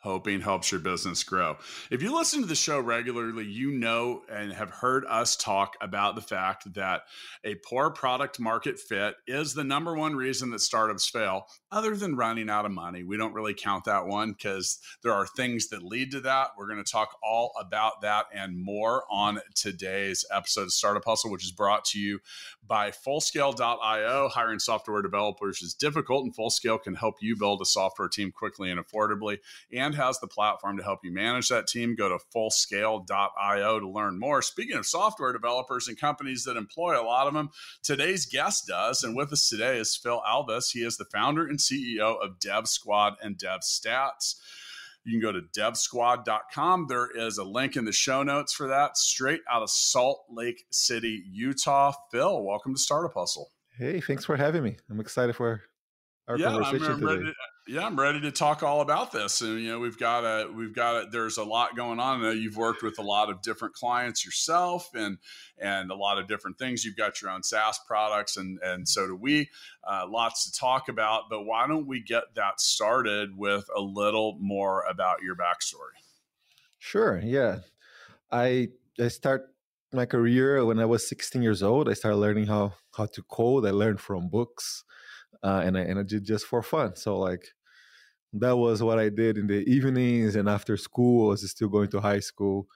[0.00, 1.56] hoping helps your business grow.
[1.90, 6.14] If you listen to the show regularly, you know and have heard us talk about
[6.14, 7.02] the fact that
[7.44, 12.16] a poor product market fit is the number one reason that startups fail, other than
[12.16, 13.02] running out of money.
[13.02, 16.50] We don't really count that one because there are things that lead to that.
[16.56, 21.30] We're going to talk all about that and more on today's episode of Startup Hustle,
[21.30, 22.20] which is brought to you
[22.66, 24.28] by Fullscale.io.
[24.28, 28.70] Hiring software developers is difficult, and Fullscale can help you build a software team quickly
[28.70, 29.38] and affordably.
[29.72, 31.96] And and has the platform to help you manage that team.
[31.96, 34.42] Go to fullscale.io to learn more.
[34.42, 37.50] Speaking of software developers and companies that employ a lot of them,
[37.82, 39.02] today's guest does.
[39.02, 40.72] And with us today is Phil Alves.
[40.72, 44.34] He is the founder and CEO of Dev Squad and Dev Stats.
[45.04, 46.86] You can go to devsquad.com.
[46.88, 50.66] There is a link in the show notes for that, straight out of Salt Lake
[50.70, 51.92] City, Utah.
[52.12, 53.48] Phil, welcome to Startup Hustle.
[53.78, 54.76] Hey, thanks for having me.
[54.90, 55.62] I'm excited for
[56.26, 57.06] our yeah, conversation today.
[57.06, 57.32] Ready,
[57.68, 59.42] yeah, I'm ready to talk all about this.
[59.42, 62.20] And you know, we've got a we've got a, there's a lot going on.
[62.20, 65.18] I know you've worked with a lot of different clients yourself, and
[65.58, 66.82] and a lot of different things.
[66.82, 69.50] You've got your own SaaS products, and and so do we.
[69.86, 71.24] Uh, lots to talk about.
[71.28, 75.98] But why don't we get that started with a little more about your backstory?
[76.78, 77.20] Sure.
[77.22, 77.58] Yeah,
[78.32, 79.54] I I start
[79.92, 81.88] my career when I was 16 years old.
[81.90, 83.66] I started learning how how to code.
[83.66, 84.84] I learned from books.
[85.42, 86.96] Uh, and I and I did just for fun.
[86.96, 87.54] So like
[88.34, 91.28] that was what I did in the evenings and after school.
[91.28, 92.66] I was still going to high school.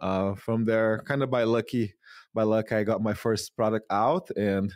[0.00, 1.94] Uh, from there, kind of by lucky,
[2.32, 4.72] by luck, I got my first product out, and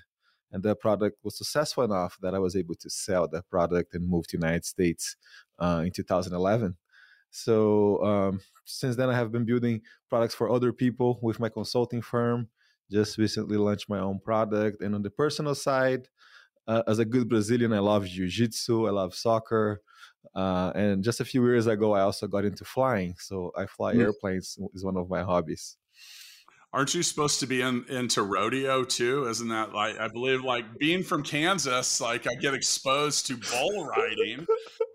[0.53, 4.09] and the product was successful enough that I was able to sell that product and
[4.09, 5.17] move to United States
[5.59, 6.77] uh, in 2011.
[7.31, 12.03] So um, since then, I have been building products for other people with my consulting
[12.03, 12.49] firm.
[12.93, 16.09] Just recently launched my own product, and on the personal side,
[16.69, 19.81] uh, as a good Brazilian, I love jiu-jitsu, I love soccer,
[20.34, 23.14] uh, and just a few years ago, I also got into flying.
[23.18, 24.00] So I fly mm.
[24.00, 25.76] airplanes is one of my hobbies.
[26.74, 29.28] Aren't you supposed to be in, into rodeo too?
[29.28, 33.86] Isn't that like I believe like being from Kansas, like I get exposed to bull
[33.86, 34.44] riding,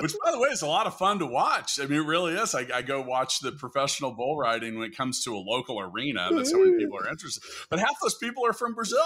[0.02, 1.80] which by the way is a lot of fun to watch.
[1.80, 2.54] I mean, it really is.
[2.54, 6.28] I, I go watch the professional bull riding when it comes to a local arena.
[6.34, 7.44] That's how many people are interested.
[7.70, 9.00] But half those people are from Brazil.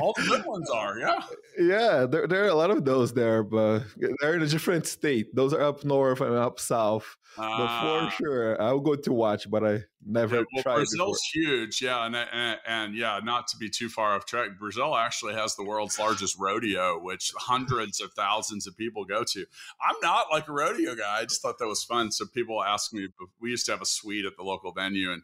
[0.00, 1.20] All the good ones are, yeah.
[1.58, 3.84] Yeah, there, there are a lot of those there, but
[4.20, 5.34] they're in a different state.
[5.34, 7.16] Those are up north and up south.
[7.36, 8.14] But for ah.
[8.16, 10.74] sure, I'll go to watch, but I never yeah, well, tried.
[10.76, 11.50] Brazil's before.
[11.50, 14.58] huge, yeah, and, and, and yeah, not to be too far off track.
[14.58, 19.46] Brazil actually has the world's largest rodeo, which hundreds of thousands of people go to.
[19.80, 21.20] I'm not like a rodeo guy.
[21.20, 22.12] I just thought that was fun.
[22.12, 23.08] So people ask me.
[23.40, 25.22] We used to have a suite at the local venue, and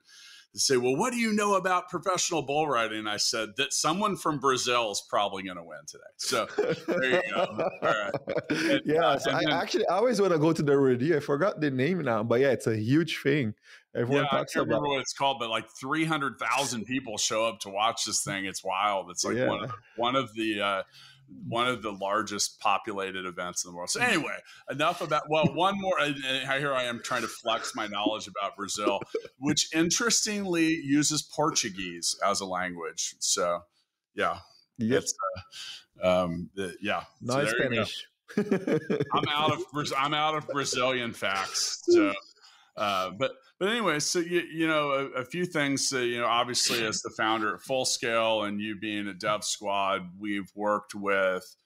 [0.61, 3.07] say, well, what do you know about professional bull riding?
[3.07, 6.05] I said that someone from Brazil is probably going to win today.
[6.17, 6.47] So
[6.87, 7.41] there you go.
[7.41, 8.15] All right.
[8.51, 11.17] And, yeah, so I then, actually I always want to go to the rodeo.
[11.17, 13.55] I forgot the name now, but yeah, it's a huge thing.
[13.95, 17.47] Everyone yeah, talks I can't about remember what it's called, but like 300,000 people show
[17.47, 18.45] up to watch this thing.
[18.45, 19.11] It's wild.
[19.11, 19.49] It's like yeah.
[19.49, 20.83] one, of, one of the, uh,
[21.47, 23.91] one of the largest populated events in the world.
[23.91, 24.37] So anyway,
[24.71, 25.99] enough about well, one more.
[26.01, 29.01] Here I am trying to flex my knowledge about Brazil,
[29.39, 33.15] which interestingly uses Portuguese as a language.
[33.19, 33.61] So
[34.15, 34.39] yeah,
[34.79, 35.13] yes,
[36.03, 36.51] uh, um,
[36.81, 38.07] yeah, no so Spanish.
[38.37, 39.63] I'm out of
[39.97, 41.83] I'm out of Brazilian facts.
[41.89, 42.13] So,
[42.77, 45.93] uh, but but anyway, so you you know a, a few things.
[45.93, 49.45] Uh, you know, obviously as the founder at Full Scale and you being a Dev
[49.45, 51.57] Squad, we've worked with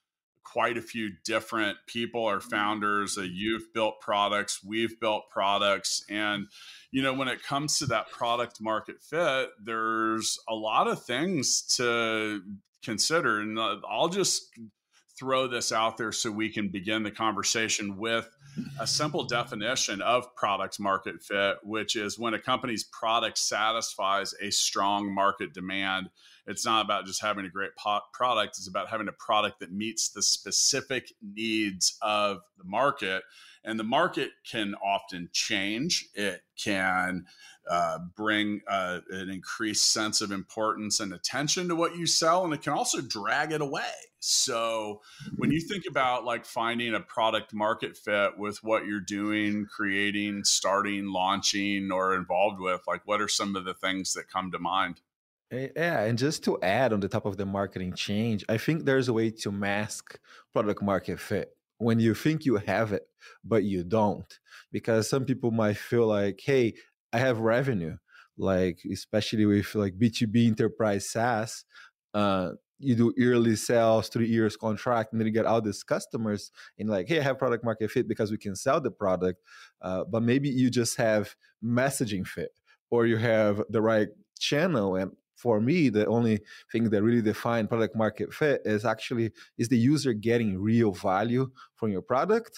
[0.44, 3.16] quite a few different people or founders.
[3.16, 6.46] Uh, you've built products, we've built products, and
[6.90, 11.62] you know when it comes to that product market fit, there's a lot of things
[11.76, 12.40] to
[12.82, 14.50] consider, and uh, I'll just
[15.18, 18.28] throw this out there so we can begin the conversation with
[18.80, 24.50] a simple definition of product market fit, which is when a company's product satisfies a
[24.50, 26.10] strong market demand.
[26.46, 27.70] It's not about just having a great
[28.12, 33.22] product, it's about having a product that meets the specific needs of the market.
[33.64, 36.08] And the market can often change.
[36.14, 37.26] It can
[37.70, 42.52] uh, bring uh, an increased sense of importance and attention to what you sell, and
[42.52, 43.92] it can also drag it away.
[44.18, 45.00] So,
[45.36, 50.44] when you think about like finding a product market fit with what you're doing, creating,
[50.44, 54.58] starting, launching, or involved with, like what are some of the things that come to
[54.58, 55.00] mind?
[55.50, 59.08] Yeah, and just to add on the top of the marketing change, I think there's
[59.08, 60.18] a way to mask
[60.52, 63.06] product market fit when you think you have it,
[63.44, 64.38] but you don't.
[64.70, 66.74] Because some people might feel like, hey,
[67.12, 67.96] I have revenue,
[68.38, 71.64] like especially with like B2B enterprise SaaS.
[72.14, 76.50] Uh, you do yearly sales, three years contract, and then you get all these customers
[76.78, 79.40] and like, hey, I have product market fit because we can sell the product.
[79.80, 81.34] Uh, but maybe you just have
[81.64, 82.50] messaging fit
[82.90, 84.08] or you have the right
[84.38, 85.12] channel and
[85.42, 86.36] for me the only
[86.70, 91.50] thing that really define product market fit is actually is the user getting real value
[91.74, 92.54] from your product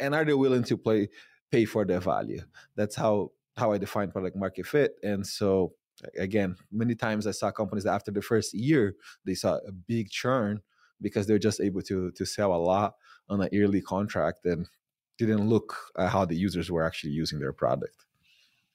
[0.00, 1.08] and are they willing to play
[1.50, 2.42] pay for their value?
[2.76, 5.72] That's how how i define product market fit and so
[6.16, 8.94] again many times i saw companies that after the first year
[9.26, 10.60] they saw a big churn
[11.02, 12.94] because they're just able to to sell a lot
[13.28, 14.68] on a yearly contract and
[15.18, 18.06] didn't look at how the users were actually using their product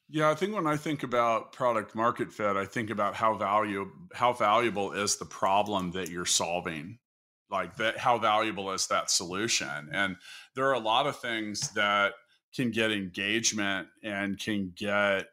[0.10, 3.90] yeah, I think when I think about product market fit, I think about how value
[4.14, 7.00] how valuable is the problem that you're solving.
[7.50, 9.90] Like that how valuable is that solution?
[9.92, 10.18] And
[10.56, 12.14] there are a lot of things that
[12.56, 15.28] can get engagement and can get,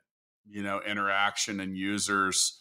[0.48, 2.58] you know, interaction and users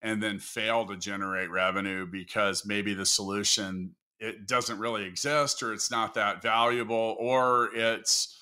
[0.00, 5.72] and then fail to generate revenue because maybe the solution it doesn't really exist or
[5.72, 8.37] it's not that valuable or it's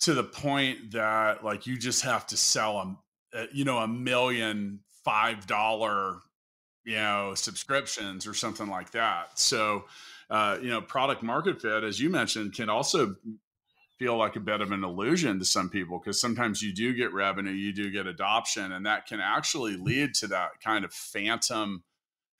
[0.00, 2.98] to the point that like you just have to sell them,
[3.34, 6.18] uh, you know, a million five dollar,
[6.84, 9.38] you know, subscriptions or something like that.
[9.38, 9.84] So,
[10.30, 13.16] uh, you know, product market fit, as you mentioned, can also
[13.98, 17.12] feel like a bit of an illusion to some people because sometimes you do get
[17.12, 21.82] revenue, you do get adoption, and that can actually lead to that kind of phantom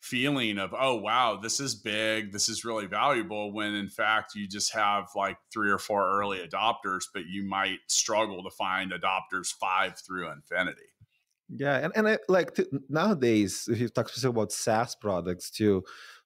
[0.01, 4.49] feeling of oh wow this is big this is really valuable when in fact you
[4.49, 9.53] just have like three or four early adopters but you might struggle to find adopters
[9.61, 10.81] five through infinity
[11.51, 15.85] yeah and, and I, like t- nowadays if you talk specifically about saas products too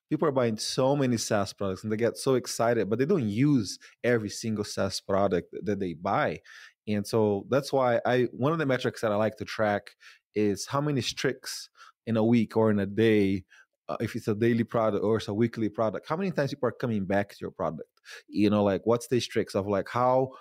[0.09, 3.27] people are buying so many SaaS products and they get so excited, but they don't
[3.27, 6.39] use every single SaaS product that they buy.
[6.87, 9.91] And so that's why I one of the metrics that I like to track
[10.35, 11.69] is how many streaks
[12.05, 13.43] in a week or in a day
[13.89, 16.67] uh, if it's a daily product or it's a weekly product how many times people
[16.67, 17.89] are coming back to your product?
[18.27, 20.31] You know like what's the tricks of like how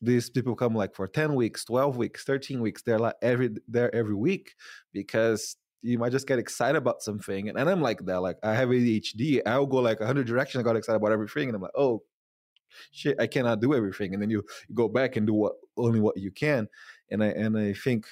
[0.00, 3.94] these people come like for 10 weeks 12 weeks 13 weeks they're like every there
[3.94, 4.54] every week
[4.92, 8.54] because you might just get excited about something and, and i'm like that like i
[8.54, 11.70] have adhd i'll go like 100 directions i got excited about everything and i'm like
[11.76, 12.02] oh
[12.92, 16.00] shit i cannot do everything and then you, you go back and do what only
[16.00, 16.68] what you can
[17.10, 18.06] and i and i think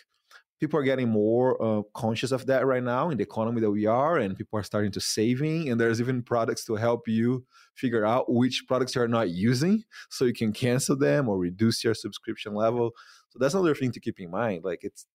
[0.60, 3.86] people are getting more uh, conscious of that right now in the economy that we
[3.86, 7.44] are and people are starting to saving and there's even products to help you
[7.74, 11.94] figure out which products you're not using so you can cancel them or reduce your
[11.94, 12.92] subscription level.
[13.28, 15.06] So that's another thing to keep in mind like it's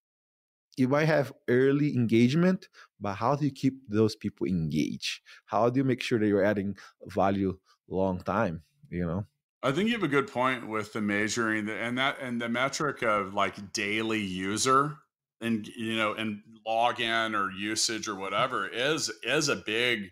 [0.78, 5.22] you might have early engagement but how do you keep those people engaged?
[5.46, 6.78] How do you make sure that you're adding
[7.08, 7.58] value
[7.90, 9.26] long time you know?
[9.64, 12.50] I think you have a good point with the measuring the, and that and the
[12.50, 14.98] metric of like daily user
[15.42, 20.12] and you know and login or usage or whatever is is a big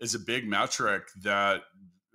[0.00, 1.62] is a big metric that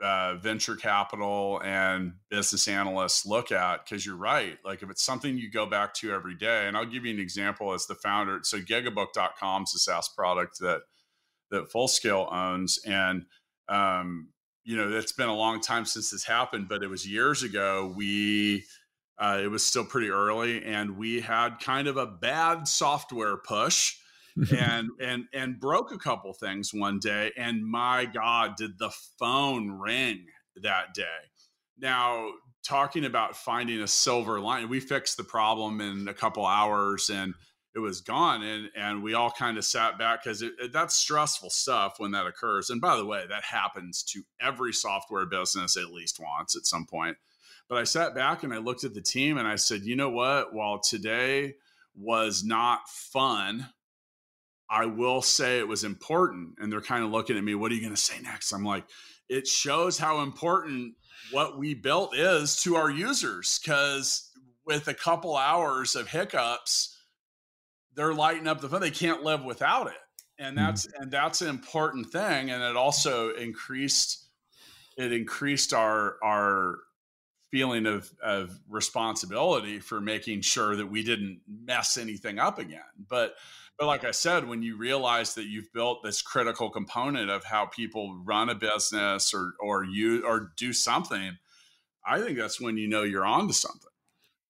[0.01, 5.37] uh, venture capital and business analysts look at because you're right like if it's something
[5.37, 8.39] you go back to every day and i'll give you an example as the founder
[8.43, 10.81] so gigabook.com is a saas product that
[11.51, 13.23] that fullscale owns and
[13.69, 14.27] um,
[14.65, 17.93] you know it's been a long time since this happened but it was years ago
[17.95, 18.65] we
[19.17, 23.95] uh, it was still pretty early, and we had kind of a bad software push.
[24.57, 28.89] and and and broke a couple things one day and my god did the
[29.19, 31.03] phone ring that day
[31.77, 32.31] now
[32.63, 37.35] talking about finding a silver line we fixed the problem in a couple hours and
[37.75, 41.95] it was gone and and we all kind of sat back because that's stressful stuff
[41.97, 46.19] when that occurs and by the way that happens to every software business at least
[46.19, 47.17] once at some point
[47.69, 50.09] but I sat back and I looked at the team and I said, you know
[50.09, 50.53] what?
[50.53, 51.55] While today
[51.95, 53.69] was not fun,
[54.69, 56.55] I will say it was important.
[56.59, 58.51] And they're kind of looking at me, what are you going to say next?
[58.51, 58.85] I'm like,
[59.29, 60.95] it shows how important
[61.31, 64.29] what we built is to our users because
[64.65, 66.97] with a couple hours of hiccups,
[67.95, 68.81] they're lighting up the phone.
[68.81, 69.93] They can't live without it.
[70.39, 70.65] And mm-hmm.
[70.65, 71.03] that's mm-hmm.
[71.03, 72.49] and that's an important thing.
[72.51, 74.27] And it also increased
[74.97, 76.79] it increased our our
[77.53, 82.81] feeling of of responsibility for making sure that we didn't mess anything up again.
[83.07, 83.35] But
[83.77, 87.67] but like I said, when you realize that you've built this critical component of how
[87.67, 91.37] people run a business or or you or do something,
[92.03, 93.91] I think that's when you know you're onto something.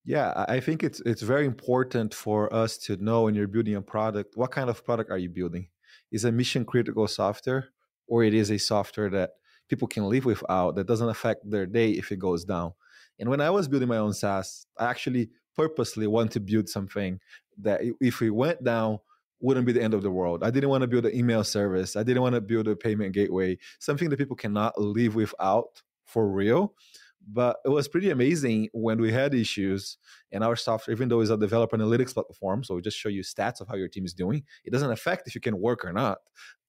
[0.06, 3.82] Yeah, I think it's it's very important for us to know when you're building a
[3.82, 5.68] product, what kind of product are you building?
[6.10, 7.68] Is a mission critical software
[8.08, 9.32] or it is a software that
[9.68, 12.72] people can live without that doesn't affect their day if it goes down.
[13.20, 17.20] And when I was building my own SaaS, I actually purposely want to build something
[17.60, 19.00] that if it went down,
[19.40, 20.42] wouldn't be the end of the world.
[20.42, 21.98] I didn't want to build an email service.
[21.98, 26.30] I didn't want to build a payment gateway, something that people cannot live without for
[26.30, 26.74] real.
[27.26, 29.98] But it was pretty amazing when we had issues
[30.32, 33.22] and our software, even though it's a developer analytics platform, so we just show you
[33.22, 34.44] stats of how your team is doing.
[34.66, 36.18] It doesn't affect if you can work or not.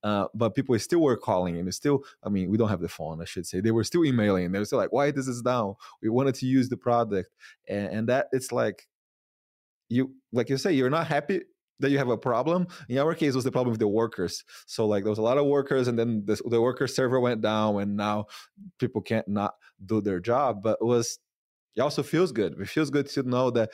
[0.04, 3.22] Uh, but people still were calling and still, I mean, we don't have the phone,
[3.22, 3.60] I should say.
[3.60, 4.52] They were still emailing.
[4.52, 5.76] They were still like, why this is down?
[6.02, 7.30] We wanted to use the product.
[7.66, 8.86] And, and that it's like,
[9.88, 11.42] you, like you say, you're not happy
[11.80, 12.66] that you have a problem.
[12.88, 14.44] In our case, was the problem with the workers.
[14.66, 17.40] So like there was a lot of workers, and then the, the worker server went
[17.40, 18.26] down, and now
[18.78, 19.54] people can't not
[19.84, 20.62] do their job.
[20.62, 21.18] But it was
[21.76, 22.58] it also feels good.
[22.60, 23.70] It feels good to know that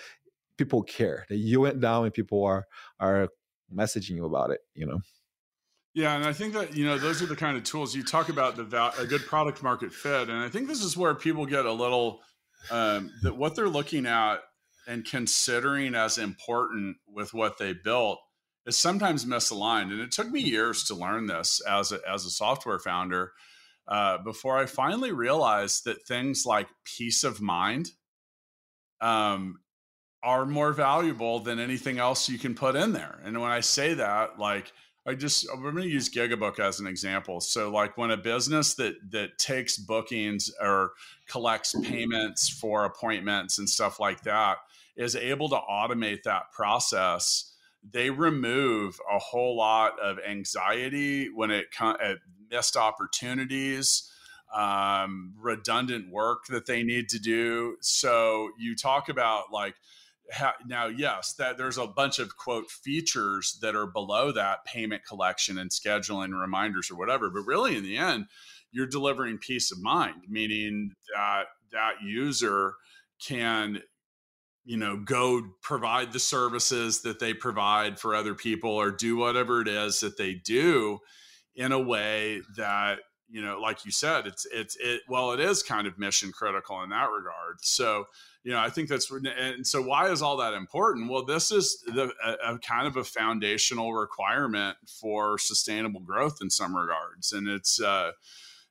[0.57, 2.67] people care that you went down and people are
[2.99, 3.29] are
[3.75, 4.61] messaging you about it.
[4.75, 5.01] You know.
[5.93, 8.29] Yeah, and I think that you know those are the kind of tools you talk
[8.29, 11.47] about the val- a good product market fit, and I think this is where people
[11.47, 12.21] get a little
[12.71, 14.41] um, that what they're looking at
[14.91, 18.19] and considering as important with what they built
[18.67, 19.93] is sometimes misaligned.
[19.93, 23.31] And it took me years to learn this as a, as a software founder
[23.87, 27.91] uh, before I finally realized that things like peace of mind
[29.01, 29.61] um,
[30.25, 33.21] are more valuable than anything else you can put in there.
[33.25, 34.73] And when I say that, like,
[35.07, 37.41] I just I'm going to use Gigabook as an example.
[37.41, 40.93] So like when a business that that takes bookings or
[41.27, 44.59] collects payments for appointments and stuff like that,
[45.01, 47.55] is able to automate that process,
[47.91, 52.19] they remove a whole lot of anxiety when it comes at
[52.51, 54.13] missed opportunities,
[54.55, 57.77] um, redundant work that they need to do.
[57.81, 59.75] So you talk about like
[60.67, 65.57] now, yes, that there's a bunch of quote features that are below that payment collection
[65.57, 68.27] and scheduling reminders or whatever, but really in the end,
[68.71, 72.75] you're delivering peace of mind, meaning that that user
[73.27, 73.81] can
[74.65, 79.61] you know go provide the services that they provide for other people or do whatever
[79.61, 80.99] it is that they do
[81.55, 82.99] in a way that
[83.29, 86.83] you know like you said it's it's it well it is kind of mission critical
[86.83, 87.57] in that regard.
[87.61, 88.07] So
[88.43, 91.11] you know i think that's and so why is all that important?
[91.11, 96.51] Well this is the a, a kind of a foundational requirement for sustainable growth in
[96.51, 97.33] some regards.
[97.33, 98.13] And it's uh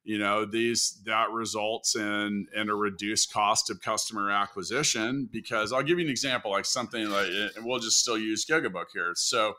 [0.10, 5.84] you know these that results in in a reduced cost of customer acquisition because i'll
[5.84, 9.14] give you an example like something like eh, and we'll just still use gigabook here.
[9.16, 9.56] So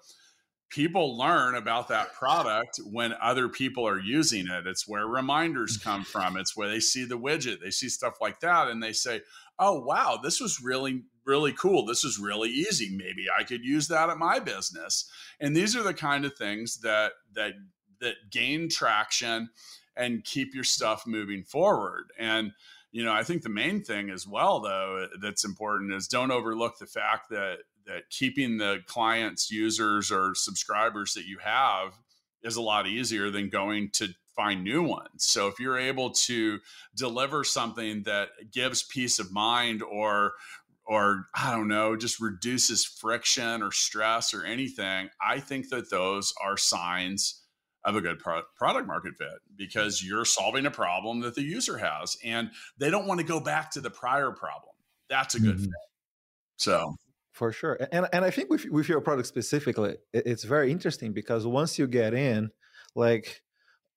[0.69, 4.67] people learn about that product when other people are using it.
[4.67, 5.91] It's where reminders mm-hmm.
[5.91, 6.37] come from.
[6.37, 7.61] It's where they see the widget.
[7.61, 9.23] They see stuff like that and they say
[9.59, 11.87] oh wow this was really really cool.
[11.87, 12.91] This is really easy.
[12.91, 15.11] Maybe i could use that at my business.
[15.39, 17.53] And these are the kind of things that that
[18.01, 19.51] that gain traction
[20.01, 22.07] and keep your stuff moving forward.
[22.19, 22.53] And
[22.93, 26.79] you know, I think the main thing as well, though, that's important is don't overlook
[26.79, 31.95] the fact that that keeping the clients, users, or subscribers that you have
[32.43, 35.25] is a lot easier than going to find new ones.
[35.25, 36.59] So if you're able to
[36.97, 40.33] deliver something that gives peace of mind or
[40.87, 46.35] or I don't know, just reduces friction or stress or anything, I think that those
[46.43, 47.40] are signs
[47.85, 51.79] of a good pro- product market fit because you're solving a problem that the user
[51.79, 54.75] has and they don't want to go back to the prior problem.
[55.09, 55.65] That's a good mm-hmm.
[55.65, 55.89] fit.
[56.59, 56.95] So
[57.33, 57.79] for sure.
[57.91, 61.87] And and I think with with your product specifically, it's very interesting because once you
[61.87, 62.51] get in,
[62.95, 63.41] like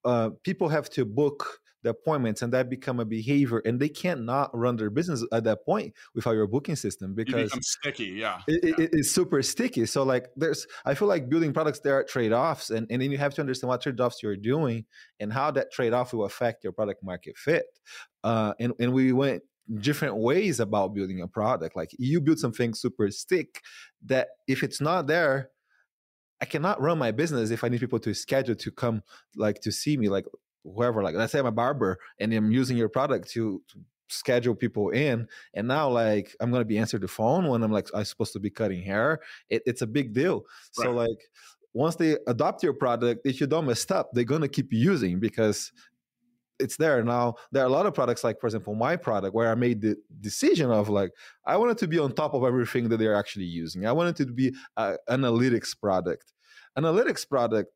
[0.05, 4.21] uh, people have to book the appointments and that become a behavior and they can't
[4.23, 8.39] not run their business at that point without your booking system because it's sticky yeah.
[8.47, 8.85] It, yeah.
[8.85, 12.69] It, it's super sticky so like there's i feel like building products there are trade-offs
[12.69, 14.85] and, and then you have to understand what trade-offs you're doing
[15.19, 17.65] and how that trade-off will affect your product market fit
[18.23, 19.43] uh, and, and we went
[19.79, 23.61] different ways about building a product like you build something super stick
[24.05, 25.49] that if it's not there
[26.43, 29.01] I cannot run my business if I need people to schedule to come
[29.37, 30.09] like to see me.
[30.09, 30.25] Like
[30.63, 33.79] whoever like let's say i'm a barber and i'm using your product to, to
[34.10, 37.72] schedule people in and now like i'm going to be answering the phone when i'm
[37.72, 40.43] like i'm supposed to be cutting hair it, it's a big deal.
[40.77, 40.86] Right.
[40.86, 41.17] so like
[41.74, 45.20] once they adopt your product if you don't mess up they're going to keep using
[45.20, 45.72] because
[46.60, 47.03] it's there.
[47.03, 49.82] Now there are a lot of products like for example my product where i made
[49.82, 51.12] the decision of like
[51.46, 53.86] i wanted to be on top of everything that they're actually using.
[53.86, 56.32] I wanted to be an analytics product.
[56.77, 57.72] Analytics product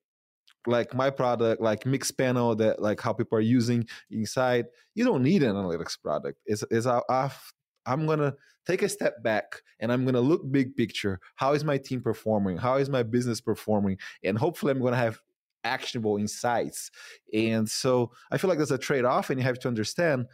[0.68, 5.44] like my product like Mixpanel that like how people are using inside you don't need
[5.44, 6.40] an analytics product.
[6.46, 7.54] It's, it's I've,
[7.86, 8.34] i'm gonna
[8.66, 11.20] take a step back and i'm gonna look big picture.
[11.36, 12.58] How is my team performing?
[12.58, 13.98] How is my business performing?
[14.24, 15.20] And hopefully i'm gonna have
[15.64, 16.92] actionable insights.
[17.34, 20.26] And so i feel like there's a trade-off and you have to understand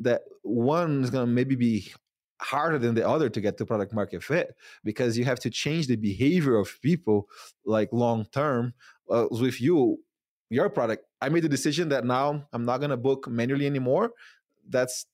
[0.00, 1.92] that one is gonna maybe be
[2.40, 4.54] harder than the other to get to product market fit
[4.84, 7.28] because you have to change the behavior of people
[7.64, 8.72] like long term
[9.10, 9.98] uh, with you
[10.50, 11.04] your product.
[11.20, 14.12] I made the decision that now i'm not going to book manually anymore.
[14.68, 15.06] That's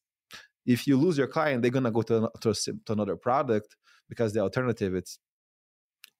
[0.66, 3.76] if you lose your client they're going to go to, to, to another product
[4.08, 5.18] because the alternative it's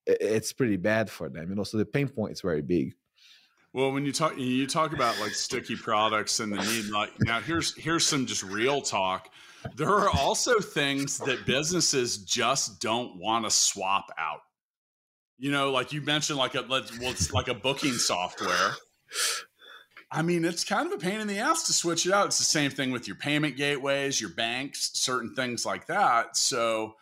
[0.07, 2.95] it's pretty bad for them you know so the pain point is very big.
[3.75, 7.41] Well, when you talk you talk about like sticky products and the need like now
[7.41, 9.29] here's here's some just real talk.
[9.77, 14.41] There are also things that businesses just don't want to swap out
[15.39, 18.73] you know, like you mentioned, like a let's well, it's like a booking software.
[20.11, 22.27] I mean, it's kind of a pain in the ass to switch it out.
[22.27, 26.37] It's the same thing with your payment gateways, your banks, certain things like that.
[26.37, 26.95] So,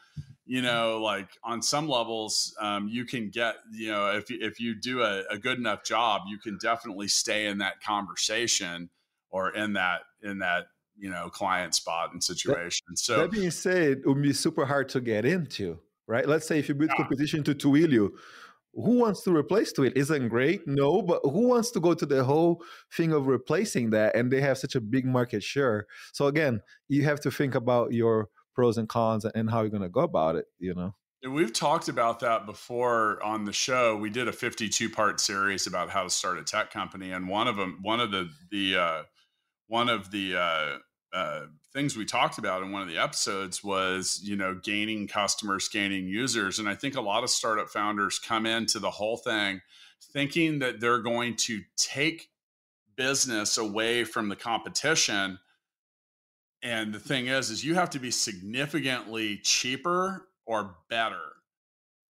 [0.47, 4.75] you know, like on some levels, um, you can get, you know, if if you
[4.75, 8.89] do a, a good enough job, you can definitely stay in that conversation
[9.31, 12.87] or in that in that you know client spot and situation.
[12.89, 16.29] That, so that being said, it would be super hard to get into right?
[16.29, 16.97] Let's say if you build yeah.
[16.97, 18.11] competition to Twilio,
[18.75, 19.97] who wants to replace Twilio?
[19.97, 20.67] Isn't great?
[20.67, 22.63] No, but who wants to go to the whole
[22.95, 24.15] thing of replacing that?
[24.15, 25.87] And they have such a big market share.
[26.13, 29.83] So again, you have to think about your pros and cons and how you're going
[29.83, 30.47] to go about it.
[30.59, 30.95] You know.
[31.29, 33.97] We've talked about that before on the show.
[33.97, 37.47] We did a 52 part series about how to start a tech company, and one
[37.47, 39.03] of them, one of the the uh,
[39.69, 40.79] one of the uh,
[41.13, 45.69] uh, things we talked about in one of the episodes was you know gaining customers
[45.69, 49.61] gaining users and i think a lot of startup founders come into the whole thing
[50.13, 52.31] thinking that they're going to take
[52.97, 55.39] business away from the competition
[56.63, 61.21] and the thing is is you have to be significantly cheaper or better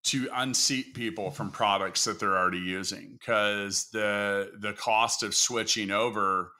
[0.05, 5.91] to unseat people from products that they're already using because the the cost of switching
[5.91, 6.53] over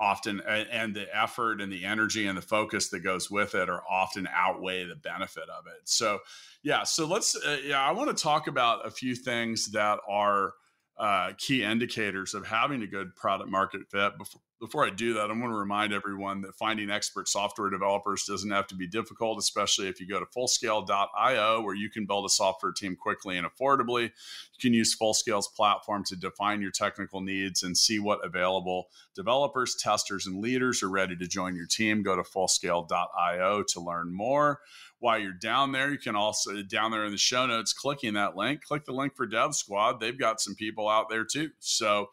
[0.00, 3.82] often and the effort and the energy and the focus that goes with it are
[3.90, 6.18] often outweigh the benefit of it so
[6.62, 10.52] yeah so let's uh, yeah i want to talk about a few things that are
[10.98, 14.18] uh, key indicators of having a good product market fit.
[14.18, 18.24] Before, before I do that, I want to remind everyone that finding expert software developers
[18.24, 22.26] doesn't have to be difficult, especially if you go to fullscale.io, where you can build
[22.26, 24.04] a software team quickly and affordably.
[24.04, 29.76] You can use Fullscale's platform to define your technical needs and see what available developers,
[29.76, 32.02] testers, and leaders are ready to join your team.
[32.02, 34.60] Go to fullscale.io to learn more
[35.00, 38.36] while you're down there, you can also down there in the show notes, clicking that
[38.36, 40.00] link, click the link for Dev Squad.
[40.00, 41.50] They've got some people out there too.
[41.60, 42.10] So,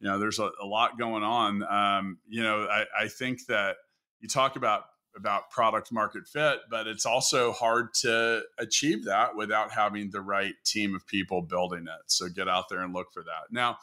[0.00, 1.62] you know, there's a, a lot going on.
[1.62, 3.76] Um, you know, I, I think that
[4.20, 4.84] you talk about
[5.16, 10.52] about product market fit, but it's also hard to achieve that without having the right
[10.64, 12.02] team of people building it.
[12.06, 13.50] So get out there and look for that.
[13.50, 13.78] Now,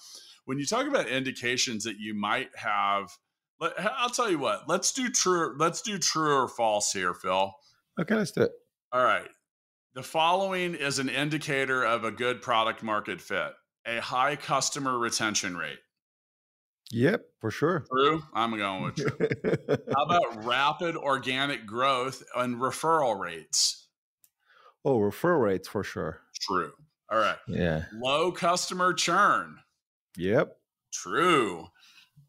[0.45, 3.17] when you talk about indications that you might have,
[3.59, 4.69] I'll tell you what.
[4.69, 5.55] Let's do true.
[5.57, 7.51] Let's do true or false here, Phil.
[7.99, 8.51] Okay, let's do it.
[8.91, 9.29] All right.
[9.95, 13.53] The following is an indicator of a good product market fit
[13.85, 15.79] a high customer retention rate.
[16.93, 17.85] Yep, for sure.
[17.91, 18.21] True.
[18.35, 19.77] I'm going with true.
[19.95, 23.87] How about rapid organic growth and referral rates?
[24.85, 26.21] Oh, referral rates for sure.
[26.39, 26.71] True.
[27.11, 27.37] All right.
[27.47, 27.85] Yeah.
[27.93, 29.57] Low customer churn.
[30.17, 30.55] Yep.
[30.91, 31.67] True.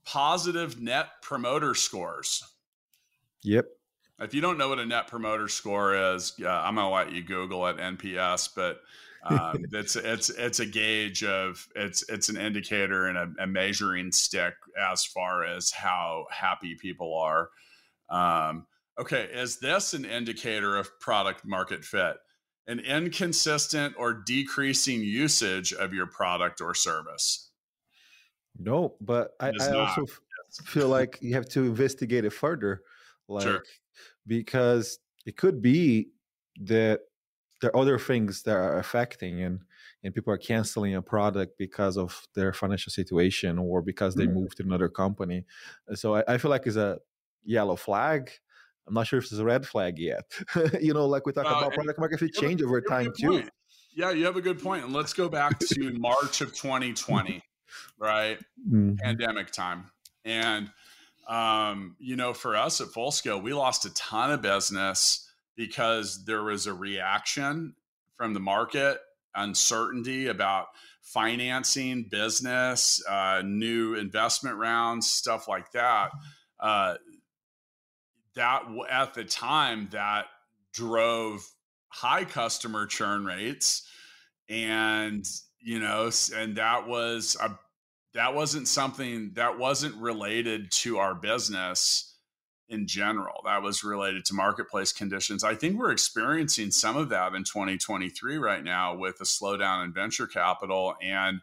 [0.07, 2.43] Positive net promoter scores.
[3.43, 3.67] Yep.
[4.21, 7.67] If you don't know what a net promoter score is, I'm gonna let you Google
[7.67, 8.81] it NPS, but
[9.25, 14.13] um, it's it's it's a gauge of it's it's an indicator and a, a, measuring
[14.13, 17.49] stick as far as how happy people are.
[18.11, 18.67] Um,
[19.01, 22.17] okay, is this an indicator of product market fit?
[22.67, 27.51] An inconsistent or decreasing usage of your product or service?
[28.59, 30.07] No, but I, I also
[30.65, 32.83] feel like you have to investigate it further.
[33.29, 33.63] Like sure
[34.27, 36.09] because it could be
[36.63, 37.01] that
[37.65, 39.61] there are other things that are affecting and
[40.03, 44.35] and people are canceling a product because of their financial situation or because they mm-hmm.
[44.41, 45.47] moved to another company
[45.95, 46.99] so I, I, feel like it's a
[47.43, 48.31] yellow flag
[48.87, 50.25] i'm not sure if it's a red flag yet
[50.83, 53.45] you know like we talk uh, about product market fit change over time too
[53.97, 54.83] yeah you have a good point.
[54.83, 57.43] point and let's go back to march of 2020
[57.99, 58.97] right mm-hmm.
[58.97, 59.91] pandemic time
[60.27, 60.71] and
[61.27, 65.24] Um, you know, for us at Full Scale, we lost a ton of business
[65.57, 67.75] because there was a reaction
[68.17, 68.99] from the market,
[69.35, 70.67] uncertainty about
[71.03, 76.11] financing, business, uh, new investment rounds, stuff like that.
[76.59, 76.95] Uh,
[78.35, 80.27] that at the time that
[80.73, 81.47] drove
[81.89, 83.89] high customer churn rates
[84.49, 85.25] and
[85.61, 87.59] you know and that was a
[88.15, 92.14] that wasn't something that wasn't related to our business
[92.69, 97.35] in general that was related to marketplace conditions i think we're experiencing some of that
[97.35, 101.41] in 2023 right now with a slowdown in venture capital and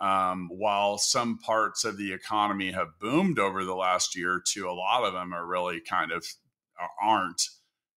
[0.00, 4.68] um, while some parts of the economy have boomed over the last year or two
[4.68, 6.26] a lot of them are really kind of
[6.80, 7.48] uh, aren't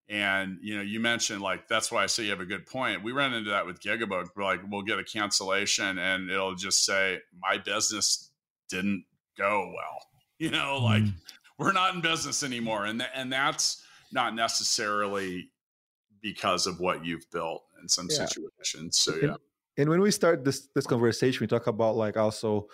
[0.10, 3.03] and you know, you mentioned like that's why I say you have a good point.
[3.03, 4.30] We ran into that with Gigabook.
[4.36, 8.32] We're like, we'll get a cancellation, and it'll just say my business
[8.69, 9.06] didn't
[9.38, 10.01] go well.
[10.39, 11.13] You know, like mm.
[11.58, 15.50] We're not in business anymore, and th- and that's not necessarily
[16.22, 18.26] because of what you've built in some yeah.
[18.26, 18.98] situations.
[18.98, 19.36] So yeah.
[19.78, 22.67] And, when we start this this conversation, we talk about like also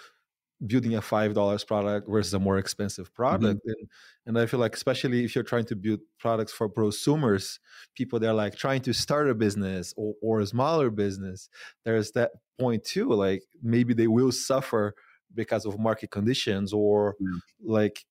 [0.65, 3.15] building a five dollars product versus a more expensive mm-hmm.
[3.15, 3.69] product mm-hmm.
[3.79, 3.89] and
[4.27, 7.59] and i feel like especially if you're trying to build products for prosumers
[7.95, 11.49] people they're like trying to start a business or, or a smaller business
[11.83, 14.93] there's that point too like maybe they will suffer
[15.33, 17.37] because of market conditions or mm-hmm.
[17.59, 18.05] like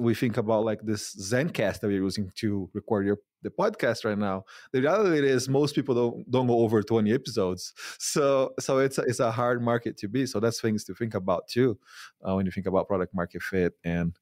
[0.00, 4.18] we think about like this Zencastr that we're using to record your the podcast right
[4.18, 4.44] now.
[4.72, 7.74] The reality is most people don't don't go over 20 episodes.
[7.98, 10.26] So so it's a, it's a hard market to be.
[10.26, 11.78] So that's things to think about too
[12.26, 14.18] uh, when you think about product market fit and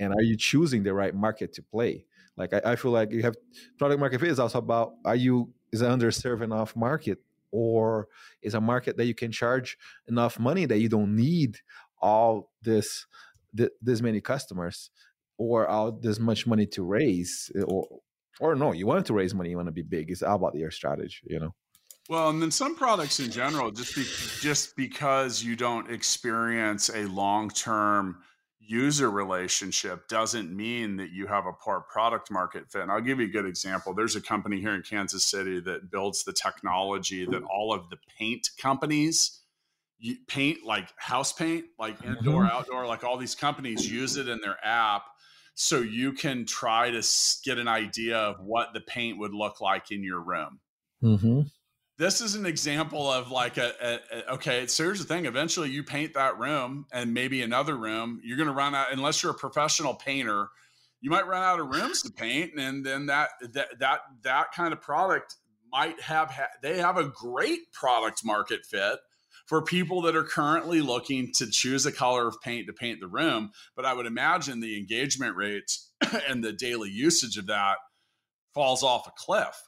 [0.00, 2.06] and are you choosing the right market to play?
[2.36, 3.36] Like I, I feel like you have
[3.78, 7.18] product market fit is also about are you is an underserved enough market
[7.52, 8.08] or
[8.42, 11.58] is a market that you can charge enough money that you don't need
[12.00, 13.06] all this
[13.52, 14.90] this many customers
[15.38, 17.86] or all this much money to raise eh, or
[18.38, 20.10] or no, you want to raise money, you want to be big.
[20.10, 21.54] It's all about your strategy, you know.
[22.08, 24.04] Well, and then some products in general, just be,
[24.40, 28.22] just because you don't experience a long term
[28.58, 32.82] user relationship doesn't mean that you have a poor product market fit.
[32.82, 33.94] And I'll give you a good example.
[33.94, 37.96] There's a company here in Kansas City that builds the technology that all of the
[38.18, 39.39] paint companies
[40.26, 42.56] paint like house paint, like indoor, mm-hmm.
[42.56, 45.02] outdoor, like all these companies use it in their app
[45.54, 47.06] so you can try to
[47.44, 50.60] get an idea of what the paint would look like in your room.
[51.02, 51.40] Mm-hmm.
[51.98, 54.66] This is an example of like a, a, a, okay.
[54.66, 58.22] So here's the thing: eventually, you paint that room and maybe another room.
[58.24, 60.48] You're going to run out unless you're a professional painter.
[61.02, 64.72] You might run out of rooms to paint, and then that that that that kind
[64.72, 65.36] of product
[65.70, 68.98] might have ha- they have a great product market fit
[69.50, 73.08] for people that are currently looking to choose a color of paint to paint the
[73.08, 73.50] room.
[73.74, 75.90] But I would imagine the engagement rates
[76.28, 77.78] and the daily usage of that
[78.54, 79.60] falls off a cliff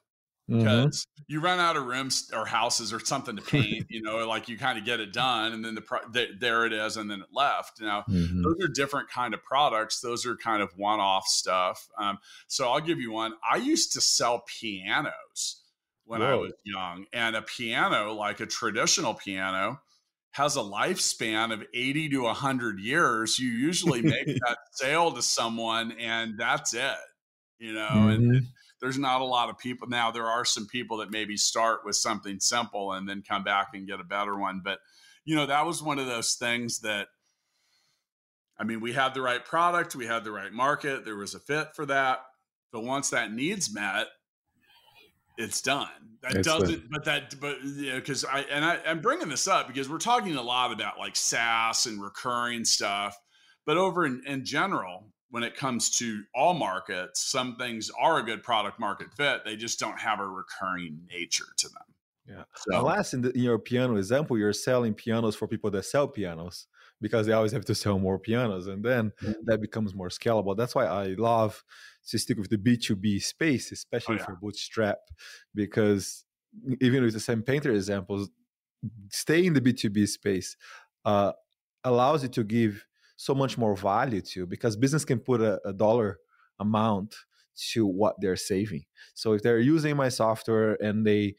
[0.46, 1.22] because mm-hmm.
[1.26, 4.56] you run out of rooms or houses or something to paint, you know, like you
[4.56, 5.98] kind of get it done and then the, pro-
[6.38, 7.80] there it is and then it left.
[7.80, 8.40] Now, mm-hmm.
[8.40, 9.98] those are different kind of products.
[9.98, 11.88] Those are kind of one-off stuff.
[11.98, 13.32] Um, so I'll give you one.
[13.50, 15.61] I used to sell pianos
[16.20, 16.28] when.
[16.28, 17.06] I was young.
[17.12, 19.80] And a piano, like a traditional piano,
[20.32, 23.38] has a lifespan of 80 to 100 years.
[23.38, 26.96] You usually make that sale to someone and that's it,
[27.58, 28.10] you know, mm-hmm.
[28.10, 28.46] and
[28.80, 29.88] there's not a lot of people.
[29.88, 33.68] Now, there are some people that maybe start with something simple and then come back
[33.74, 34.60] and get a better one.
[34.64, 34.80] But,
[35.24, 37.08] you know, that was one of those things that,
[38.58, 41.40] I mean, we had the right product, we had the right market, there was a
[41.40, 42.22] fit for that.
[42.72, 44.08] But once that needs met,
[45.36, 45.88] it's done.
[46.22, 49.66] That it's doesn't, but that, but yeah, because I and I, I'm bringing this up
[49.66, 53.18] because we're talking a lot about like SaaS and recurring stuff,
[53.66, 58.22] but over in, in general, when it comes to all markets, some things are a
[58.22, 59.44] good product market fit.
[59.44, 62.36] They just don't have a recurring nature to them.
[62.36, 62.44] Yeah.
[62.70, 66.06] So, last in, the, in your piano example, you're selling pianos for people that sell
[66.06, 66.66] pianos
[67.02, 69.32] because they always have to sell more pianos, and then mm-hmm.
[69.44, 70.56] that becomes more scalable.
[70.56, 71.62] That's why I love
[72.08, 74.24] to stick with the B2B space, oh, especially oh, yeah.
[74.24, 74.98] for Bootstrap,
[75.54, 76.24] because
[76.80, 78.30] even with the same painter examples,
[79.10, 80.56] stay in the B2B space
[81.04, 81.32] uh,
[81.84, 82.84] allows you to give
[83.16, 86.18] so much more value to because business can put a, a dollar
[86.58, 87.14] amount
[87.72, 88.84] to what they're saving.
[89.14, 91.36] So if they're using my software and they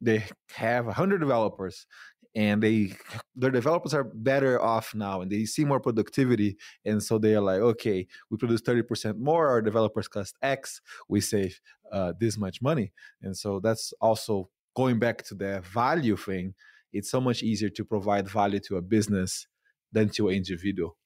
[0.00, 1.86] they have 100 developers
[2.36, 2.92] and they
[3.34, 7.40] their developers are better off now and they see more productivity and so they are
[7.40, 11.60] like okay we produce 30% more our developers cost x we save
[11.92, 12.92] uh, this much money.
[13.22, 16.54] And so that's also going back to the value thing
[16.92, 19.46] it's so much easier to provide value to a business
[19.92, 20.96] than to an individual.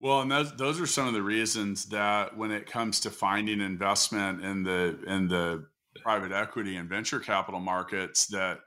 [0.00, 3.60] Well, and those those are some of the reasons that when it comes to finding
[3.60, 5.66] investment in the in the
[6.02, 8.58] private equity and venture capital markets, that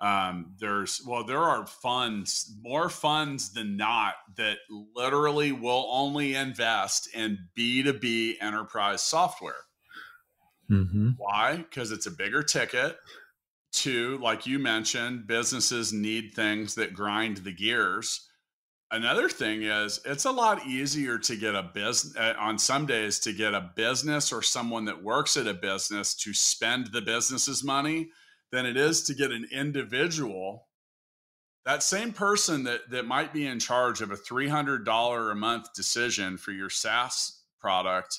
[0.00, 4.58] um, there's well, there are funds, more funds than not, that
[4.94, 9.64] literally will only invest in B two B enterprise software.
[10.70, 11.10] Mm-hmm.
[11.18, 11.56] Why?
[11.56, 12.96] Because it's a bigger ticket.
[13.72, 18.28] Two, like you mentioned, businesses need things that grind the gears
[18.92, 23.20] Another thing is it's a lot easier to get a business uh, on some days
[23.20, 27.62] to get a business or someone that works at a business to spend the business's
[27.62, 28.10] money
[28.52, 30.66] than it is to get an individual
[31.66, 36.38] that same person that that might be in charge of a $300 a month decision
[36.38, 38.18] for your SaaS product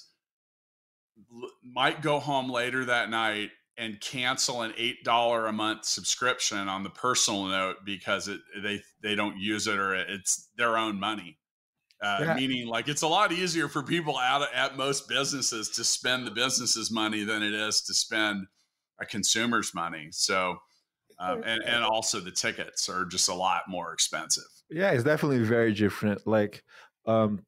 [1.64, 6.84] might go home later that night and cancel an eight dollar a month subscription on
[6.84, 11.38] the personal note because it they they don't use it or it's their own money.
[12.02, 12.34] Uh, yeah.
[12.36, 16.32] Meaning, like it's a lot easier for people at at most businesses to spend the
[16.32, 18.46] business's money than it is to spend
[19.02, 20.10] a consumer's money.
[20.12, 20.58] So,
[21.20, 24.44] um, and and also the tickets are just a lot more expensive.
[24.70, 26.26] Yeah, it's definitely very different.
[26.26, 26.64] Like
[27.06, 27.46] um,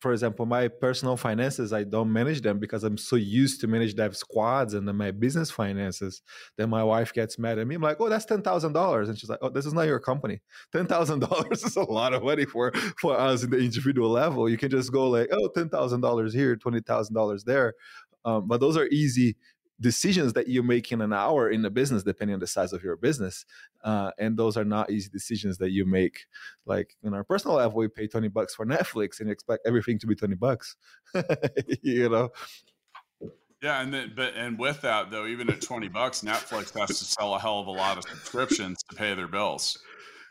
[0.00, 3.94] for example, my personal finances, I don't manage them because I'm so used to manage
[3.94, 6.22] dev squads and then my business finances.
[6.58, 7.76] Then my wife gets mad at me.
[7.76, 9.98] I'm like, oh, that's ten thousand dollars, and she's like, oh, this is not your
[9.98, 10.40] company.
[10.72, 14.48] Ten thousand dollars is a lot of money for for us in the individual level.
[14.48, 17.74] You can just go like, oh, ten thousand dollars here, twenty thousand dollars there.
[18.24, 19.36] Um, but those are easy
[19.80, 22.82] decisions that you make in an hour in a business depending on the size of
[22.82, 23.44] your business
[23.84, 26.24] uh, and those are not easy decisions that you make.
[26.64, 30.06] Like in our personal life we pay 20 bucks for netflix and expect everything to
[30.06, 30.76] be 20 bucks
[31.82, 32.30] you know?
[33.62, 37.04] Yeah and then but and with that though even at 20 bucks netflix has to
[37.04, 39.78] sell a hell of a lot of subscriptions to pay their bills.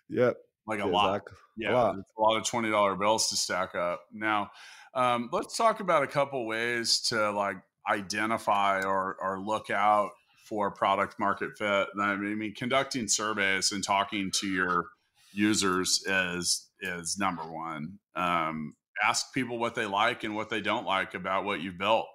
[0.09, 0.37] Yep.
[0.67, 0.93] Like a exactly.
[0.93, 1.21] lot
[1.57, 1.95] yeah a lot.
[1.95, 4.01] a lot of $20 bills to stack up.
[4.11, 4.49] Now
[4.95, 10.11] um, let's talk about a couple ways to like identify or, or look out
[10.45, 11.87] for product market fit.
[11.99, 14.85] I mean, I mean, conducting surveys and talking to your
[15.33, 17.97] users is is number one.
[18.15, 22.05] Um, ask people what they like and what they don't like about what you've built,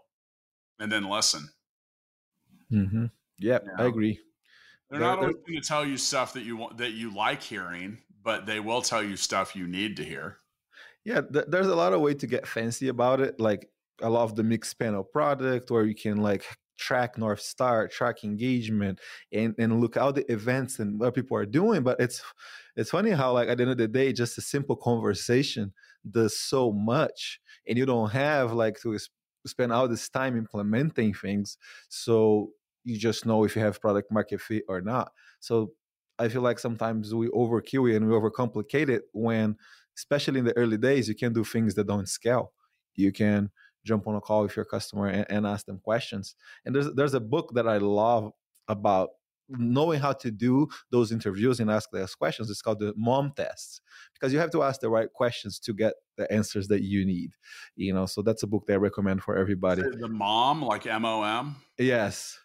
[0.78, 1.48] and then listen.
[2.72, 3.06] Mm-hmm.
[3.38, 3.84] Yep, you know?
[3.84, 4.20] I agree.
[4.90, 7.42] They're, they're not always going to tell you stuff that you want that you like
[7.42, 10.38] hearing, but they will tell you stuff you need to hear.
[11.04, 13.40] Yeah, th- there's a lot of way to get fancy about it.
[13.40, 13.68] Like
[14.02, 16.44] I love the Mixpanel product where you can like
[16.78, 18.98] track North Star, track engagement,
[19.32, 21.82] and, and look out the events and what people are doing.
[21.82, 22.22] But it's
[22.76, 25.72] it's funny how like at the end of the day, just a simple conversation
[26.10, 28.98] does so much, and you don't have like to
[29.46, 31.56] spend all this time implementing things.
[31.88, 32.50] So
[32.84, 35.12] you just know if you have product market fit or not.
[35.40, 35.72] So
[36.18, 39.56] I feel like sometimes we overkill it and we overcomplicate it when,
[39.96, 42.52] especially in the early days, you can do things that don't scale.
[42.94, 43.50] You can
[43.84, 46.34] jump on a call with your customer and, and ask them questions.
[46.64, 48.32] And there's there's a book that I love
[48.68, 49.10] about
[49.50, 52.50] knowing how to do those interviews and ask those questions.
[52.50, 53.80] It's called the mom test
[54.14, 57.32] because you have to ask the right questions to get the answers that you need
[57.76, 58.06] you know?
[58.06, 59.82] So that's a book that i recommend for everybody.
[59.82, 62.38] the mom like m-o-m yes.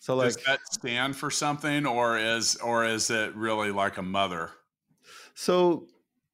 [0.00, 4.02] So like does that stand for something or is or is it really like a
[4.02, 4.50] mother?
[5.34, 5.88] So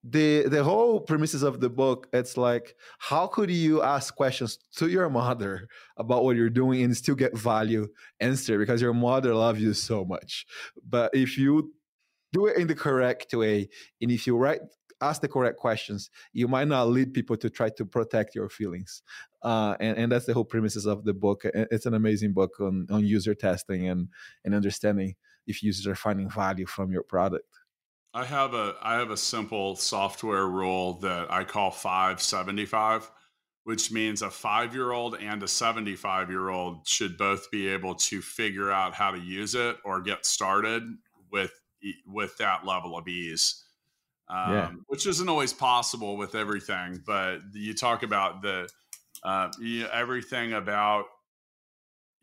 [0.07, 4.89] the the whole premises of the book it's like how could you ask questions to
[4.89, 7.89] your mother about what you're doing and still get value
[8.21, 10.47] answer because your mother loves you so much.
[10.87, 11.73] But if you
[12.35, 13.71] do it in the correct way
[14.03, 14.61] and if you write
[15.01, 19.03] ask the correct questions you might not lead people to try to protect your feelings.
[19.43, 21.43] Uh, and, and that's the whole premises of the book.
[21.45, 24.09] It's an amazing book on, on user testing and,
[24.45, 27.45] and understanding if users are finding value from your product
[28.15, 33.11] I have a I have a simple software rule that I call 575,
[33.65, 39.11] which means a 5-year-old and a 75-year-old should both be able to figure out how
[39.11, 40.85] to use it or get started
[41.33, 41.53] with
[42.07, 43.65] with that level of ease.
[44.27, 44.71] Um, yeah.
[44.87, 48.69] which isn't always possible with everything, but you talk about the
[49.23, 49.51] uh,
[49.93, 51.07] everything about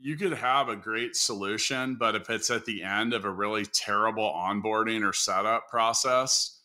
[0.02, 3.66] you could have a great solution, but if it's at the end of a really
[3.66, 6.60] terrible onboarding or setup process,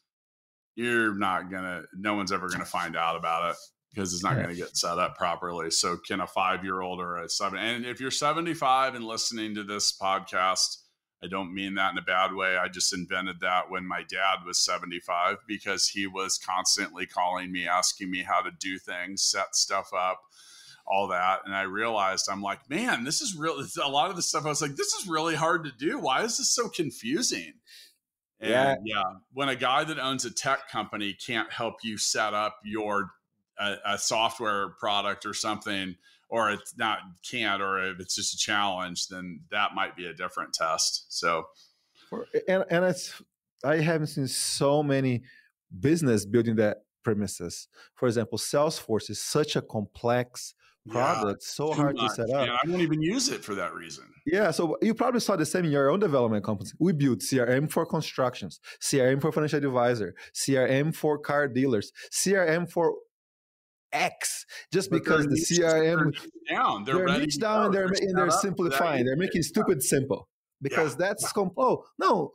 [0.75, 1.83] you're not gonna.
[1.95, 3.57] No one's ever gonna find out about it
[3.93, 4.43] because it's not yeah.
[4.43, 5.71] gonna get set up properly.
[5.71, 7.59] So, can a five year old or a seven?
[7.59, 10.79] And if you're 75 and listening to this podcast,
[11.23, 12.57] I don't mean that in a bad way.
[12.57, 17.67] I just invented that when my dad was 75 because he was constantly calling me,
[17.67, 20.21] asking me how to do things, set stuff up
[20.87, 21.41] all that.
[21.45, 24.49] And I realized I'm like, man, this is really a lot of the stuff I
[24.49, 25.99] was like, this is really hard to do.
[25.99, 27.55] Why is this so confusing?
[28.41, 28.75] And yeah.
[28.85, 33.11] yeah, when a guy that owns a tech company can't help you set up your
[33.59, 35.97] a, a software product or something,
[36.29, 40.13] or it's not can't, or if it's just a challenge, then that might be a
[40.13, 41.07] different test.
[41.09, 41.47] So,
[42.47, 43.23] and and it's
[43.65, 45.23] I haven't seen so many
[45.81, 47.69] business building that premises.
[47.95, 50.55] For example, Salesforce is such a complex
[50.89, 52.11] product, yeah, so hard much.
[52.11, 52.47] to set up.
[52.47, 54.05] Yeah, I don't even use it for that reason.
[54.27, 56.75] Yeah, so you probably saw the same in your own development companies.
[56.79, 62.95] We built CRM for constructions, CRM for financial advisor, CRM for car dealers, CRM for
[63.93, 66.17] X, just but because the CRM
[66.51, 69.05] down, they're, they're down and they're, and they're simplifying.
[69.05, 70.29] They're making stupid simple
[70.63, 71.09] because yeah.
[71.09, 72.33] that's comp- oh no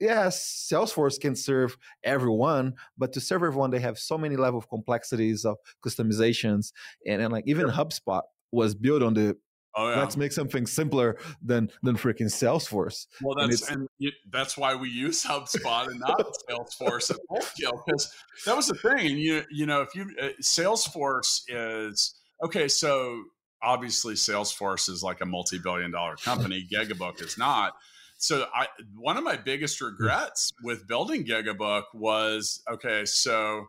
[0.00, 4.68] yes, Salesforce can serve everyone, but to serve everyone, they have so many level of
[4.68, 6.72] complexities of customizations,
[7.06, 9.36] and, and like even HubSpot was built on the
[9.76, 10.00] Oh, yeah.
[10.00, 13.06] Let's make something simpler than than freaking Salesforce.
[13.22, 18.12] Well, that's and, and that's why we use HubSpot and not Salesforce at scale because
[18.46, 19.12] that was the thing.
[19.12, 23.22] And you you know if you uh, Salesforce is okay, so
[23.62, 26.66] obviously Salesforce is like a multi billion dollar company.
[26.70, 27.74] Gigabook is not
[28.20, 29.86] so I one of my biggest hmm.
[29.86, 33.66] regrets with building Gigabook was okay, so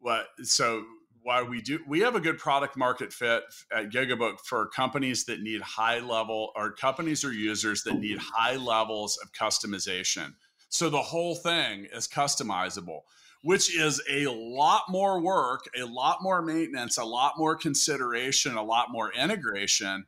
[0.00, 0.82] what so
[1.22, 5.40] why we do we have a good product market fit at Gigabook for companies that
[5.40, 10.34] need high level or companies or users that need high levels of customization.
[10.68, 13.02] So the whole thing is customizable,
[13.42, 18.62] which is a lot more work, a lot more maintenance, a lot more consideration, a
[18.62, 20.04] lot more integration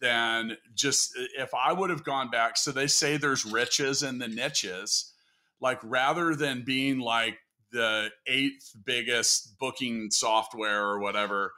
[0.00, 2.56] than just if I would have gone back.
[2.56, 5.12] So they say there's riches in the niches.
[5.60, 7.38] Like rather than being like
[7.70, 11.52] the eighth biggest booking software or whatever,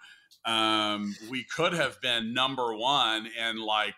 [0.45, 3.95] um, we could have been number one in like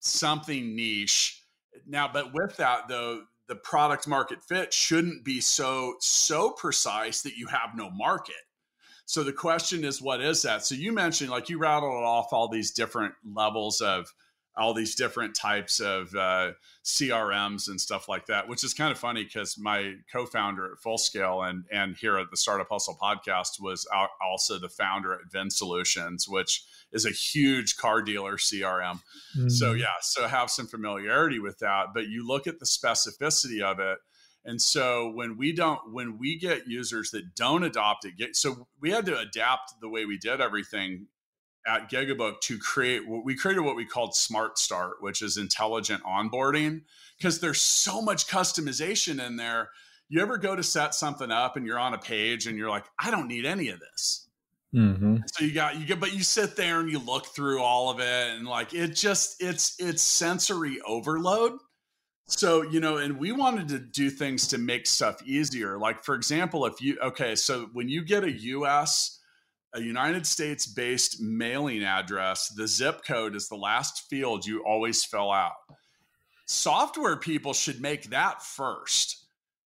[0.00, 1.42] something niche.
[1.86, 7.36] Now, but with that though, the product market fit shouldn't be so so precise that
[7.36, 8.36] you have no market
[9.10, 10.64] so the question is, what is that?
[10.64, 14.06] So you mentioned, like, you rattled off all these different levels of
[14.56, 16.52] all these different types of uh,
[16.84, 20.96] CRMs and stuff like that, which is kind of funny because my co-founder at Full
[20.96, 23.84] Scale and and here at the Startup Hustle podcast was
[24.22, 29.00] also the founder at VinSolutions, which is a huge car dealer CRM.
[29.36, 29.48] Mm-hmm.
[29.48, 31.86] So yeah, so have some familiarity with that.
[31.94, 33.98] But you look at the specificity of it
[34.44, 38.68] and so when we don't, when we get users that don't adopt it, get, so
[38.80, 41.06] we had to adapt the way we did everything
[41.66, 46.02] at Gigabook to create what we created what we called Smart Start, which is intelligent
[46.04, 46.82] onboarding,
[47.18, 49.70] because there's so much customization in there.
[50.08, 52.86] You ever go to set something up and you're on a page and you're like,
[52.98, 54.26] I don't need any of this.
[54.74, 55.16] Mm-hmm.
[55.26, 57.98] So you got you get, but you sit there and you look through all of
[57.98, 61.58] it, and like it just it's it's sensory overload.
[62.30, 65.78] So, you know, and we wanted to do things to make stuff easier.
[65.78, 69.20] Like, for example, if you, okay, so when you get a US,
[69.74, 75.04] a United States based mailing address, the zip code is the last field you always
[75.04, 75.52] fill out.
[76.46, 79.19] Software people should make that first.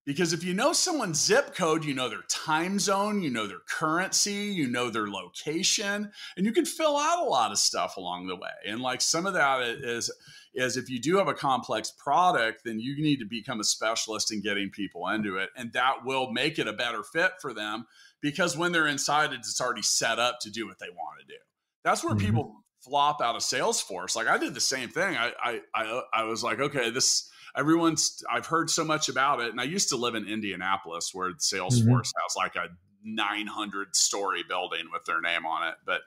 [0.07, 3.62] Because if you know someone's zip code, you know their time zone, you know their
[3.67, 8.27] currency, you know their location, and you can fill out a lot of stuff along
[8.27, 8.51] the way.
[8.67, 10.12] And like some of that is,
[10.55, 14.31] is if you do have a complex product, then you need to become a specialist
[14.31, 15.49] in getting people into it.
[15.57, 17.87] And that will make it a better fit for them
[18.21, 21.27] because when they're inside it, it's already set up to do what they want to
[21.27, 21.40] do.
[21.83, 22.27] That's where mm-hmm.
[22.27, 24.14] people flop out of Salesforce.
[24.14, 25.17] Like I did the same thing.
[25.17, 29.51] I, I, I, I was like, okay, this, everyone's, I've heard so much about it.
[29.51, 31.99] And I used to live in Indianapolis where Salesforce mm-hmm.
[31.99, 32.69] has like a
[33.05, 35.75] 900 story building with their name on it.
[35.85, 36.03] But,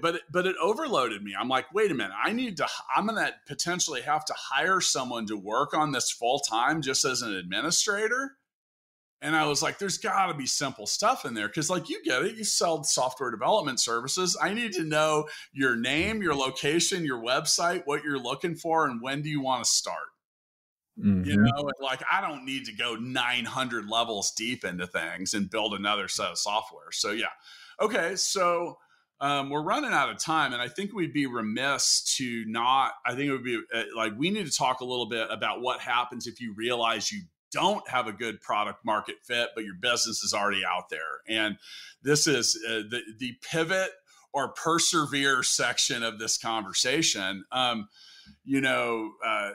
[0.00, 1.34] but but it overloaded me.
[1.38, 2.66] I'm like, wait a minute, I need to.
[2.94, 7.22] I'm gonna potentially have to hire someone to work on this full time just as
[7.22, 8.32] an administrator.
[9.22, 12.02] And I was like, there's got to be simple stuff in there because, like, you
[12.04, 12.36] get it.
[12.36, 14.36] You sell software development services.
[14.40, 19.00] I need to know your name, your location, your website, what you're looking for, and
[19.00, 20.08] when do you want to start.
[20.98, 21.24] Mm-hmm.
[21.24, 25.74] You know, like I don't need to go 900 levels deep into things and build
[25.74, 26.90] another set of software.
[26.90, 27.26] So yeah,
[27.80, 28.16] okay.
[28.16, 28.78] So
[29.20, 32.92] um, we're running out of time, and I think we'd be remiss to not.
[33.04, 35.60] I think it would be uh, like we need to talk a little bit about
[35.60, 37.22] what happens if you realize you
[37.52, 41.20] don't have a good product market fit, but your business is already out there.
[41.28, 41.56] And
[42.02, 43.90] this is uh, the the pivot
[44.32, 47.44] or persevere section of this conversation.
[47.52, 47.88] Um,
[48.44, 49.52] you know, uh,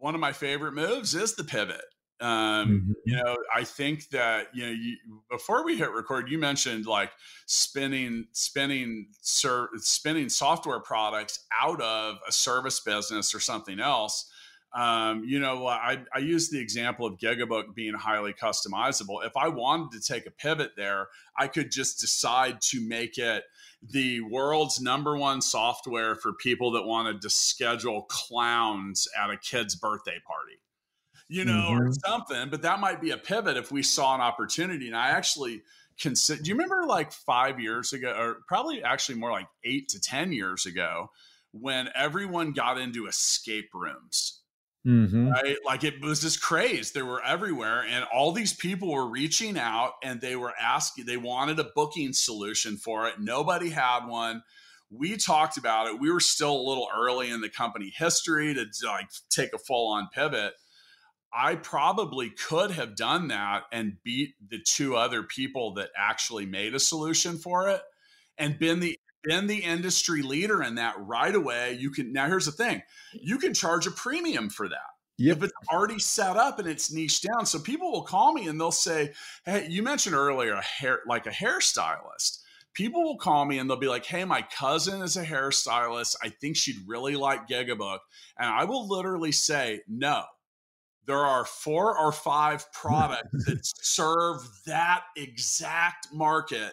[0.00, 1.84] one of my favorite moves is the pivot.
[2.20, 2.92] Um, mm-hmm.
[3.06, 4.96] You know, I think that you know, you,
[5.30, 7.10] before we hit record, you mentioned like
[7.46, 14.30] spinning, spinning, ser- spinning software products out of a service business or something else.
[14.72, 19.24] Um, you know, I, I use the example of Gigabook being highly customizable.
[19.26, 23.44] If I wanted to take a pivot there, I could just decide to make it
[23.82, 29.74] the world's number one software for people that wanted to schedule clowns at a kid's
[29.74, 30.60] birthday party,
[31.28, 31.88] you know, mm-hmm.
[31.88, 32.50] or something.
[32.50, 34.86] But that might be a pivot if we saw an opportunity.
[34.86, 35.62] And I actually
[35.98, 40.00] consider, do you remember like five years ago, or probably actually more like eight to
[40.00, 41.10] 10 years ago,
[41.52, 44.39] when everyone got into escape rooms?
[44.86, 45.28] Mm-hmm.
[45.28, 45.56] Right.
[45.64, 46.92] Like it was this craze.
[46.92, 47.84] They were everywhere.
[47.88, 52.12] And all these people were reaching out and they were asking, they wanted a booking
[52.12, 53.20] solution for it.
[53.20, 54.42] Nobody had one.
[54.90, 56.00] We talked about it.
[56.00, 59.92] We were still a little early in the company history to like take a full
[59.92, 60.54] on pivot.
[61.32, 66.74] I probably could have done that and beat the two other people that actually made
[66.74, 67.82] a solution for it
[68.36, 71.76] and been the been the industry leader in that right away.
[71.78, 72.82] You can now here's the thing.
[73.12, 74.78] You can charge a premium for that.
[75.18, 75.36] Yep.
[75.36, 77.44] If it's already set up and it's niched down.
[77.44, 79.12] So people will call me and they'll say,
[79.44, 82.38] Hey, you mentioned earlier a hair like a hairstylist.
[82.72, 86.16] People will call me and they'll be like, Hey, my cousin is a hairstylist.
[86.22, 87.98] I think she'd really like Gigabook.
[88.38, 90.24] And I will literally say, No,
[91.06, 96.72] there are four or five products that serve that exact market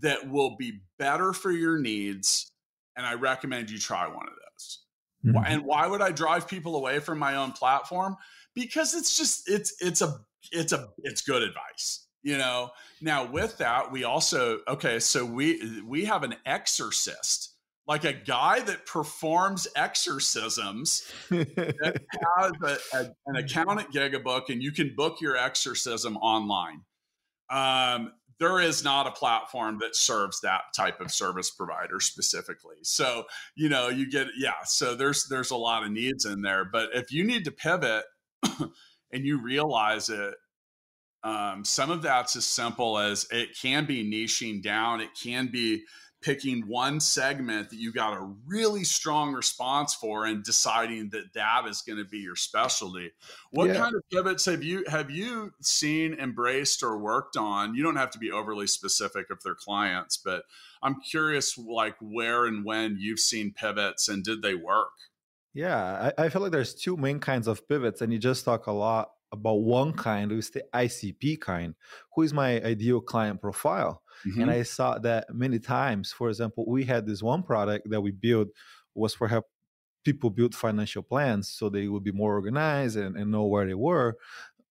[0.00, 2.50] that will be better for your needs.
[2.96, 4.78] And I recommend you try one of those.
[5.26, 5.44] Mm-hmm.
[5.46, 8.16] And why would I drive people away from my own platform?
[8.54, 10.20] Because it's just it's it's a
[10.52, 12.06] it's a it's good advice.
[12.22, 12.70] You know.
[13.00, 14.98] Now with that, we also okay.
[14.98, 22.00] So we we have an exorcist like a guy that performs exorcisms that
[22.36, 26.82] has a, a, an account at Gigabook, and you can book your exorcism online.
[27.48, 32.76] Um, there is not a platform that serves that type of service provider specifically.
[32.82, 33.24] So,
[33.54, 36.90] you know, you get yeah, so there's there's a lot of needs in there, but
[36.94, 38.04] if you need to pivot
[38.42, 40.34] and you realize it
[41.26, 45.00] um, some of that's as simple as it can be niching down.
[45.00, 45.82] It can be
[46.26, 51.64] picking one segment that you got a really strong response for and deciding that that
[51.68, 53.12] is going to be your specialty
[53.52, 53.74] what yeah.
[53.74, 58.10] kind of pivots have you have you seen embraced or worked on you don't have
[58.10, 60.42] to be overly specific if they're clients but
[60.82, 64.94] i'm curious like where and when you've seen pivots and did they work
[65.54, 68.66] yeah I, I feel like there's two main kinds of pivots and you just talk
[68.66, 71.74] a lot about one kind, who is the ICP kind,
[72.14, 74.02] who is my ideal client profile.
[74.26, 74.42] Mm-hmm.
[74.42, 76.12] And I saw that many times.
[76.12, 78.48] For example, we had this one product that we built
[78.94, 79.46] was for help
[80.04, 83.74] people build financial plans so they would be more organized and, and know where they
[83.74, 84.16] were.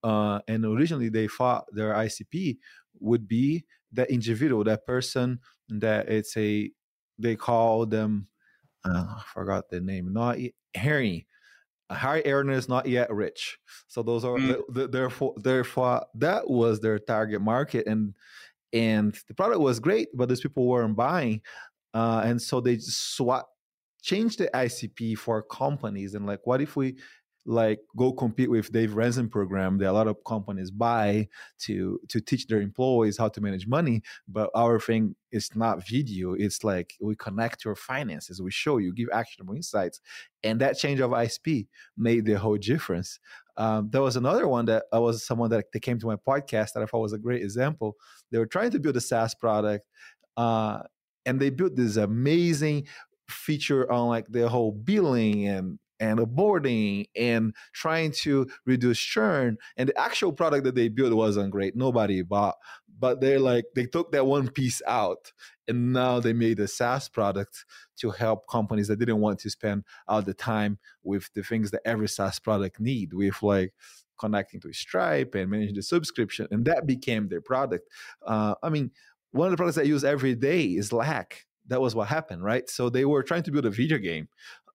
[0.03, 2.57] Uh, and originally they thought their ICP
[2.99, 5.39] would be that individual, that person
[5.69, 6.71] that it's a,
[7.17, 8.27] they call them,
[8.85, 10.37] uh, I forgot the name, not
[10.75, 11.27] Harry
[11.91, 14.47] Harry high is not yet rich so those are mm.
[14.47, 18.15] the, the, therefore therefore that was their target market and
[18.73, 21.41] and the product was great but those people weren't buying
[21.93, 23.47] uh, and so they swap
[24.01, 26.95] changed the icp for companies and like what if we
[27.45, 31.27] like go compete with Dave Ramsey program that a lot of companies buy
[31.59, 34.01] to to teach their employees how to manage money.
[34.27, 36.33] But our thing is not video.
[36.33, 38.41] It's like we connect your finances.
[38.41, 40.01] We show you, give actionable insights,
[40.43, 43.19] and that change of ICP made the whole difference.
[43.57, 46.73] Um, there was another one that I was someone that, that came to my podcast
[46.73, 47.95] that I thought was a great example.
[48.31, 49.85] They were trying to build a SaaS product,
[50.37, 50.83] uh,
[51.25, 52.87] and they built this amazing
[53.29, 59.57] feature on like the whole billing and and aborting and trying to reduce churn.
[59.77, 61.75] And the actual product that they built wasn't great.
[61.75, 62.55] Nobody bought.
[62.99, 65.31] But they're like, they took that one piece out
[65.67, 67.65] and now they made a SaaS product
[67.97, 71.81] to help companies that didn't want to spend all the time with the things that
[71.85, 73.73] every SaaS product need, with like
[74.19, 76.47] connecting to Stripe and managing the subscription.
[76.51, 77.89] And that became their product.
[78.25, 78.91] Uh, I mean,
[79.31, 82.69] one of the products I use every day is Slack that was what happened, right?
[82.69, 84.27] So they were trying to build a video game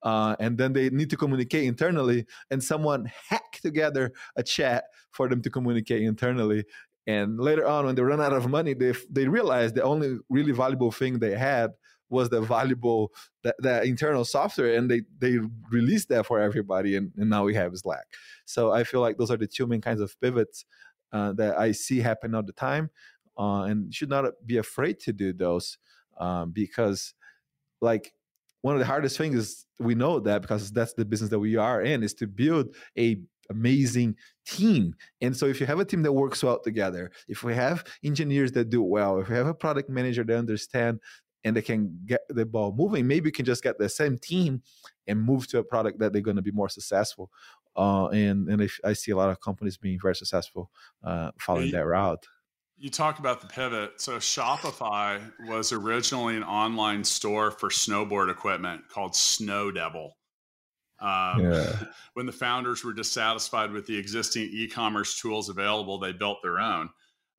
[0.03, 5.29] uh, and then they need to communicate internally and someone hack together a chat for
[5.29, 6.65] them to communicate internally
[7.11, 10.53] and later on when they run out of money they, they realized the only really
[10.53, 11.71] valuable thing they had
[12.09, 15.39] was the valuable that internal software and they they
[15.71, 18.07] released that for everybody and, and now we have slack.
[18.45, 20.65] So i feel like those are the two main kinds of pivots
[21.13, 22.91] uh, that i see happen all the time
[23.39, 25.79] uh, and should not be afraid to do those
[26.19, 27.15] um, because
[27.81, 28.13] like
[28.63, 31.57] one of the hardest things is we know that because that's the business that we
[31.57, 33.19] are in is to build a
[33.51, 34.15] amazing
[34.47, 37.85] team and so if you have a team that works well together if we have
[38.05, 40.99] engineers that do well if we have a product manager that understand
[41.45, 44.63] and they can get the ball moving, maybe you can just get the same team
[45.07, 47.31] and move to a product that they're going to be more successful.
[47.77, 50.71] Uh, and and if, I see a lot of companies being very successful
[51.05, 52.27] uh, following you, that route.
[52.77, 54.01] You talk about the pivot.
[54.01, 60.17] So Shopify was originally an online store for snowboard equipment called Snow Devil.
[61.01, 61.77] Um, yeah.
[62.15, 66.91] When the founders were dissatisfied with the existing e-commerce tools available, they built their own.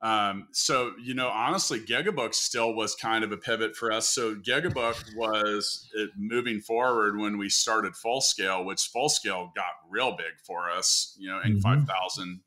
[0.02, 4.10] Um, so, you know, honestly, Gigabook still was kind of a pivot for us.
[4.10, 5.88] So, Gigabook was
[6.18, 11.16] moving forward when we started Full Scale, which Full Scale got real big for us,
[11.20, 11.84] you know, in mm-hmm.
[11.86, 12.42] 5,000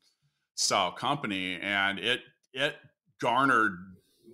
[0.55, 1.57] style company.
[1.61, 2.21] And it,
[2.53, 2.75] it
[3.21, 3.77] garnered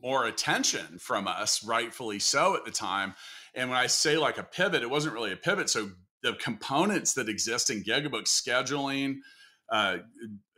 [0.02, 3.14] more attention from us, rightfully so at the time.
[3.54, 5.70] And when I say like a pivot, it wasn't really a pivot.
[5.70, 5.92] So,
[6.24, 9.18] the components that exist in Gigabook scheduling,
[9.72, 10.00] uh,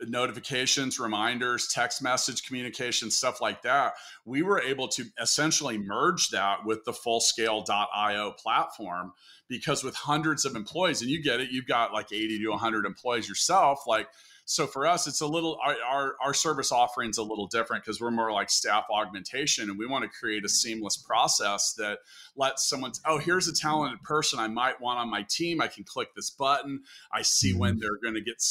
[0.02, 3.92] notifications, reminders, text message communication, stuff like that,
[4.24, 9.12] we were able to essentially merge that with the full fullscale.io platform
[9.48, 12.86] because with hundreds of employees, and you get it, you've got like 80 to 100
[12.86, 14.08] employees yourself, like
[14.46, 18.00] so for us, it's a little our our, our service offering's a little different because
[18.00, 22.00] we're more like staff augmentation, and we want to create a seamless process that
[22.36, 22.92] lets someone.
[23.06, 25.62] Oh, here's a talented person I might want on my team.
[25.62, 26.82] I can click this button.
[27.10, 27.58] I see mm-hmm.
[27.58, 28.42] when they're going to get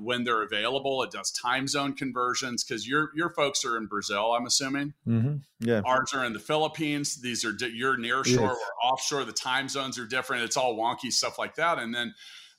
[0.00, 1.02] when they're available.
[1.02, 4.32] It does time zone conversions because your your folks are in Brazil.
[4.32, 4.94] I'm assuming.
[5.06, 5.36] Mm-hmm.
[5.60, 5.82] Yeah.
[5.84, 7.20] Ours are in the Philippines.
[7.20, 8.56] These are you're near shore yes.
[8.56, 9.24] or offshore.
[9.24, 10.44] The time zones are different.
[10.44, 12.14] It's all wonky stuff like that, and then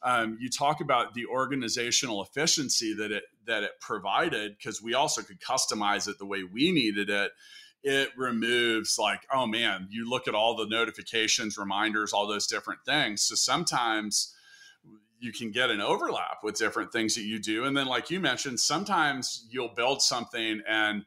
[0.08, 5.22] um, you talk about the organizational efficiency that it that it provided because we also
[5.22, 7.32] could customize it the way we needed it.
[7.84, 12.86] It removes like oh man you look at all the notifications reminders all those different
[12.86, 13.22] things.
[13.22, 14.34] So sometimes
[15.20, 17.66] you can get an overlap with different things that you do.
[17.66, 21.04] And then like you mentioned sometimes you'll build something and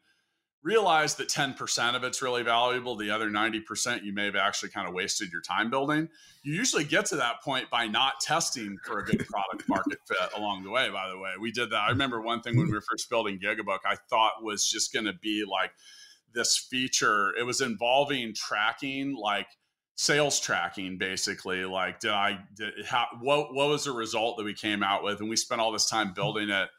[0.63, 4.87] realize that 10% of it's really valuable the other 90% you may have actually kind
[4.87, 6.07] of wasted your time building.
[6.43, 10.29] You usually get to that point by not testing for a good product market fit
[10.37, 11.31] along the way by the way.
[11.39, 11.81] We did that.
[11.81, 15.05] I remember one thing when we were first building gigabook i thought was just going
[15.05, 15.71] to be like
[16.33, 17.35] this feature.
[17.37, 19.47] It was involving tracking like
[19.95, 21.65] sales tracking basically.
[21.65, 25.21] Like did i did how what, what was the result that we came out with?
[25.21, 26.69] And we spent all this time building it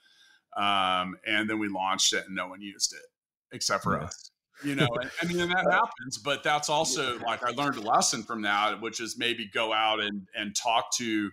[0.56, 3.11] um, and then we launched it and no one used it
[3.52, 4.06] except for yeah.
[4.06, 4.30] us.
[4.64, 7.76] You know, and, I mean, and that uh, happens, but that's also like I learned
[7.76, 11.30] a lesson from that, which is maybe go out and and talk to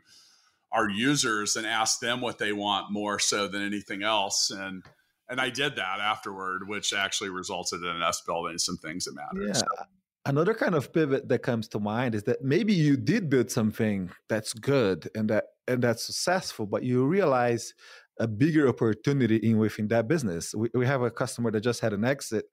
[0.71, 4.51] our users and ask them what they want more so than anything else.
[4.51, 4.83] And
[5.29, 9.47] and I did that afterward, which actually resulted in us building some things that matter.
[9.47, 9.53] Yeah.
[9.53, 9.65] So.
[10.25, 14.09] Another kind of pivot that comes to mind is that maybe you did build something
[14.27, 17.73] that's good and that and that's successful, but you realize
[18.19, 20.53] a bigger opportunity in within that business.
[20.53, 22.45] We, we have a customer that just had an exit.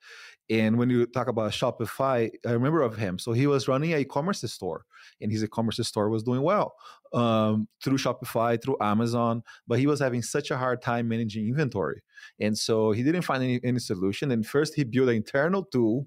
[0.49, 3.19] And when you talk about Shopify, I remember of him.
[3.19, 4.85] So he was running a e-commerce store
[5.21, 6.75] and his e-commerce store was doing well
[7.13, 12.01] um, through Shopify, through Amazon, but he was having such a hard time managing inventory.
[12.39, 14.31] And so he didn't find any, any solution.
[14.31, 16.07] And first he built an internal tool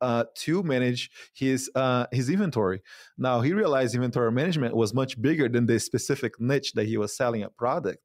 [0.00, 2.80] uh, to manage his uh, his inventory.
[3.18, 7.14] Now he realized inventory management was much bigger than the specific niche that he was
[7.16, 7.98] selling a product,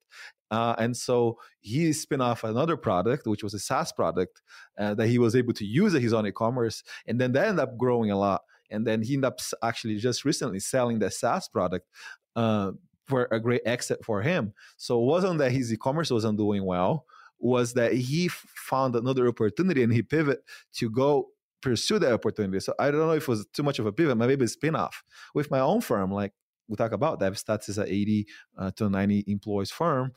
[0.51, 4.41] uh, and so he spin off another product, which was a SaaS product
[4.77, 7.63] uh, that he was able to use at his own e-commerce, and then that ended
[7.63, 8.41] up growing a lot.
[8.71, 11.87] And then he ended up actually just recently selling the SaaS product
[12.35, 12.71] uh,
[13.05, 14.53] for a great exit for him.
[14.77, 17.05] So it wasn't that his e-commerce wasn't doing well,
[17.39, 20.43] was that he found another opportunity and he pivot
[20.73, 21.27] to go
[21.61, 22.59] pursue that opportunity.
[22.59, 25.03] So I don't know if it was too much of a pivot, maybe a spin-off.
[25.33, 26.33] With my own firm, like
[26.67, 30.11] we talk about, DevStats is an 80 uh, to 90 employees firm.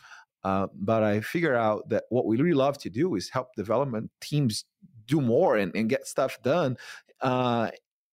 [0.44, 4.10] Uh, but I figure out that what we really love to do is help development
[4.20, 4.64] teams
[5.06, 6.76] do more and, and get stuff done.
[7.20, 7.70] Uh,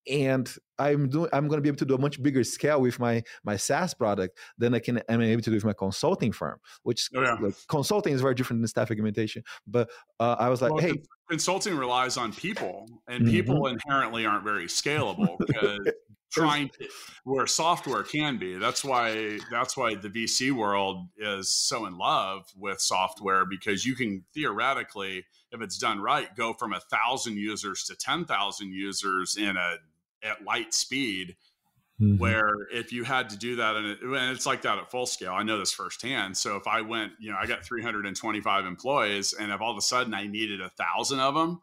[0.07, 2.99] and I'm doing I'm going to be able to do a much bigger scale with
[2.99, 6.59] my my SaaS product than I can I'm able to do with my consulting firm.
[6.83, 7.37] Which oh, yeah.
[7.41, 9.43] like, consulting is very different than staff augmentation.
[9.65, 10.93] But uh, I was like, well, hey,
[11.29, 13.31] consulting relies on people, and mm-hmm.
[13.31, 15.79] people inherently aren't very scalable because
[16.31, 16.87] trying to
[17.23, 18.57] where software can be.
[18.57, 23.95] That's why that's why the VC world is so in love with software because you
[23.95, 29.37] can theoretically, if it's done right, go from a thousand users to ten thousand users
[29.37, 29.75] in a
[30.23, 31.35] at light speed.
[32.01, 32.17] Mm-hmm.
[32.17, 35.05] Where if you had to do that, and, it, and it's like that at full
[35.05, 36.35] scale, I know this firsthand.
[36.35, 39.81] So if I went, you know, I got 325 employees, and if all of a
[39.81, 41.61] sudden I needed a thousand of them,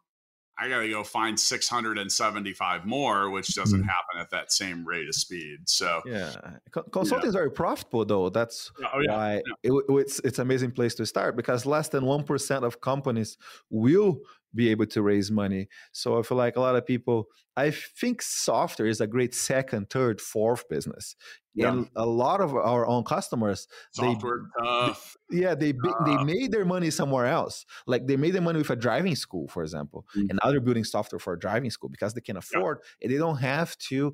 [0.59, 3.87] I got to go find 675 more, which doesn't Mhm.
[3.87, 5.61] happen at that same rate of speed.
[5.69, 6.33] So, Yeah,
[6.71, 8.29] Co- consulting is very profitable though.
[8.29, 9.71] That's oh yeah, why yeah.
[9.73, 13.39] it, it's it's an amazing place to start because less than one percent of companies
[13.71, 14.21] will
[14.55, 15.69] be able to raise money.
[15.93, 17.27] So I feel like a lot of people.
[17.57, 21.17] I think software is a great second, third, fourth business,
[21.55, 21.69] Yeah.
[21.71, 23.69] and a lot of our own customers,
[24.01, 25.17] they software tough.
[25.31, 26.05] yeah they Ah.
[26.05, 27.67] they made their money somewhere else.
[27.87, 30.31] Like they made their money with a driving school, for example, Mm.
[30.31, 33.19] and now they're building software for a driving school because they can afford and they
[33.19, 34.13] don't have to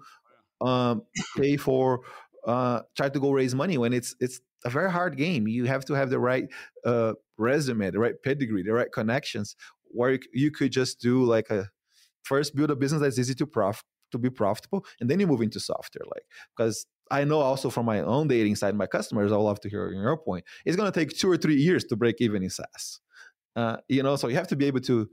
[0.60, 1.02] um,
[1.36, 2.00] pay for
[2.46, 5.46] uh, try to go raise money when it's it's a very hard game.
[5.46, 6.46] You have to have the right
[6.84, 9.54] uh, resume, the right pedigree, the right connections.
[9.90, 11.68] Where you, could just do like a
[12.22, 13.82] first build a business that's easy to prof
[14.12, 16.04] to be profitable, and then you move into software.
[16.06, 16.24] Like
[16.56, 19.68] because I know also from my own dating side, my customers, I would love to
[19.68, 20.44] hear your point.
[20.64, 23.00] It's going to take two or three years to break even in SaaS.
[23.56, 25.08] Uh, you know, so you have to be able to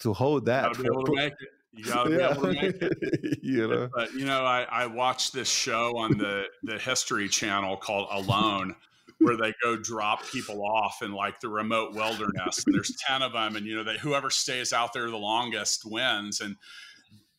[0.00, 0.64] to hold that.
[0.72, 1.48] Gotta be able to make it.
[1.72, 3.38] You gotta be able to make it.
[3.44, 3.88] you know.
[3.94, 8.74] But you know, I, I watched this show on the the History Channel called Alone,
[9.20, 13.32] where they go drop people off in like the remote wilderness, and there's ten of
[13.32, 16.56] them, and you know, they whoever stays out there the longest wins, and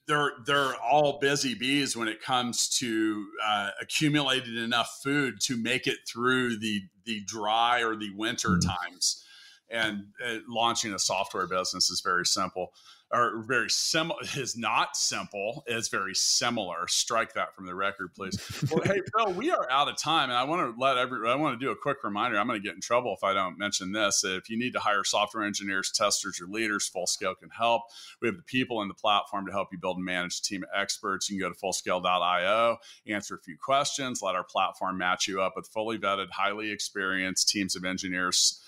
[0.07, 5.87] they're they're all busy bees when it comes to uh, accumulating enough food to make
[5.87, 8.61] it through the the dry or the winter Mhm.
[8.65, 9.25] times.
[9.69, 12.73] And uh, launching a software business is very simple
[13.13, 16.87] or very similar is not simple it's very similar.
[16.87, 18.37] Strike that from the record please.
[18.71, 21.35] Well hey Phil we are out of time and i want to let every i
[21.35, 23.57] want to do a quick reminder i'm going to get in trouble if i don't
[23.57, 24.23] mention this.
[24.23, 27.83] If you need to hire software engineers testers or leaders full scale can help.
[28.21, 30.63] We have the people and the platform to help you build and manage a team
[30.63, 31.29] of experts.
[31.29, 35.53] You can go to fullscale.io answer a few questions let our platform match you up
[35.55, 38.61] with fully vetted highly experienced teams of engineers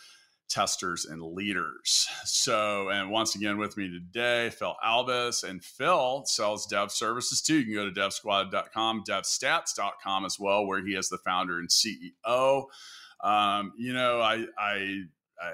[0.49, 2.07] testers and leaders.
[2.25, 7.59] So, and once again with me today, Phil Alves, and Phil sells dev services too.
[7.59, 12.65] You can go to devsquad.com, devstats.com as well, where he is the founder and CEO.
[13.23, 15.01] Um, you know, I, I,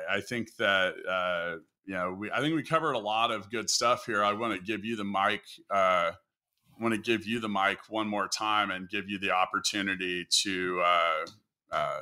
[0.09, 3.69] I- think that, uh, you know, we, I think we covered a lot of good
[3.69, 4.23] stuff here.
[4.23, 5.41] I want to give you the mic,
[5.73, 6.11] uh,
[6.79, 10.81] want to give you the mic one more time and give you the opportunity to,
[10.85, 11.25] uh,
[11.71, 11.99] uh,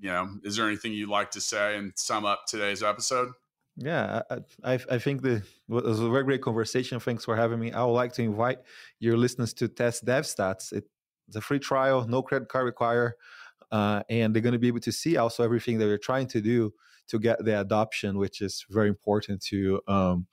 [0.00, 3.30] you know, is there anything you'd like to say and sum up today's episode?
[3.76, 4.22] Yeah,
[4.64, 6.98] I, I, think the it was a very great conversation.
[6.98, 7.70] Thanks for having me.
[7.70, 8.58] I would like to invite
[8.98, 10.72] your listeners to test DevStats.
[10.72, 10.84] It,
[11.28, 13.12] it's a free trial, no credit card required,
[13.70, 16.40] uh, and they're going to be able to see also everything that we're trying to
[16.40, 16.72] do
[17.06, 20.26] to get the adoption, which is very important to um,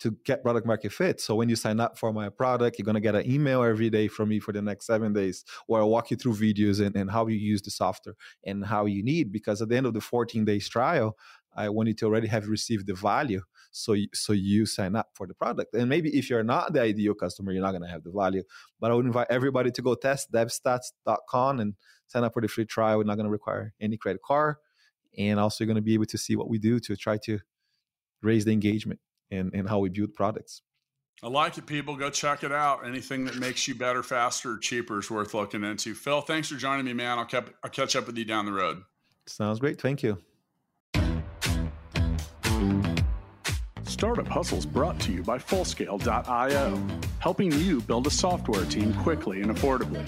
[0.00, 1.20] to get product market fit.
[1.20, 4.08] So when you sign up for my product, you're to get an email every day
[4.08, 7.10] from me for the next seven days, where I walk you through videos and, and
[7.10, 9.30] how you use the software and how you need.
[9.30, 11.16] Because at the end of the 14 days trial,
[11.54, 13.42] I want you to already have received the value,
[13.72, 15.74] so so you sign up for the product.
[15.74, 18.44] And maybe if you're not the ideal customer, you're not to have the value.
[18.78, 21.74] But I would invite everybody to go test devstats.com and
[22.06, 22.98] sign up for the free trial.
[22.98, 24.56] We're not to require any credit card,
[25.18, 27.40] and also you're to be able to see what we do to try to
[28.22, 29.00] raise the engagement
[29.30, 30.62] and, and how we build products.
[31.22, 31.96] I like it, people.
[31.96, 32.86] Go check it out.
[32.86, 35.94] Anything that makes you better, faster, cheaper is worth looking into.
[35.94, 37.18] Phil, thanks for joining me, man.
[37.18, 38.82] I'll, keep, I'll catch up with you down the road.
[39.26, 39.80] Sounds great.
[39.80, 40.18] Thank you.
[44.00, 46.82] Startup Hustles brought to you by Fullscale.io,
[47.18, 50.06] helping you build a software team quickly and affordably.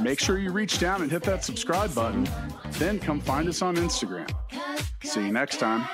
[0.00, 2.28] Make sure you reach down and hit that subscribe button,
[2.72, 4.28] then come find us on Instagram.
[5.04, 5.86] See you next time.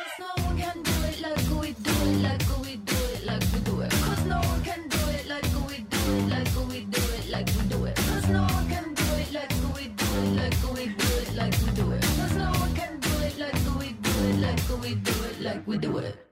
[15.71, 16.30] We do it.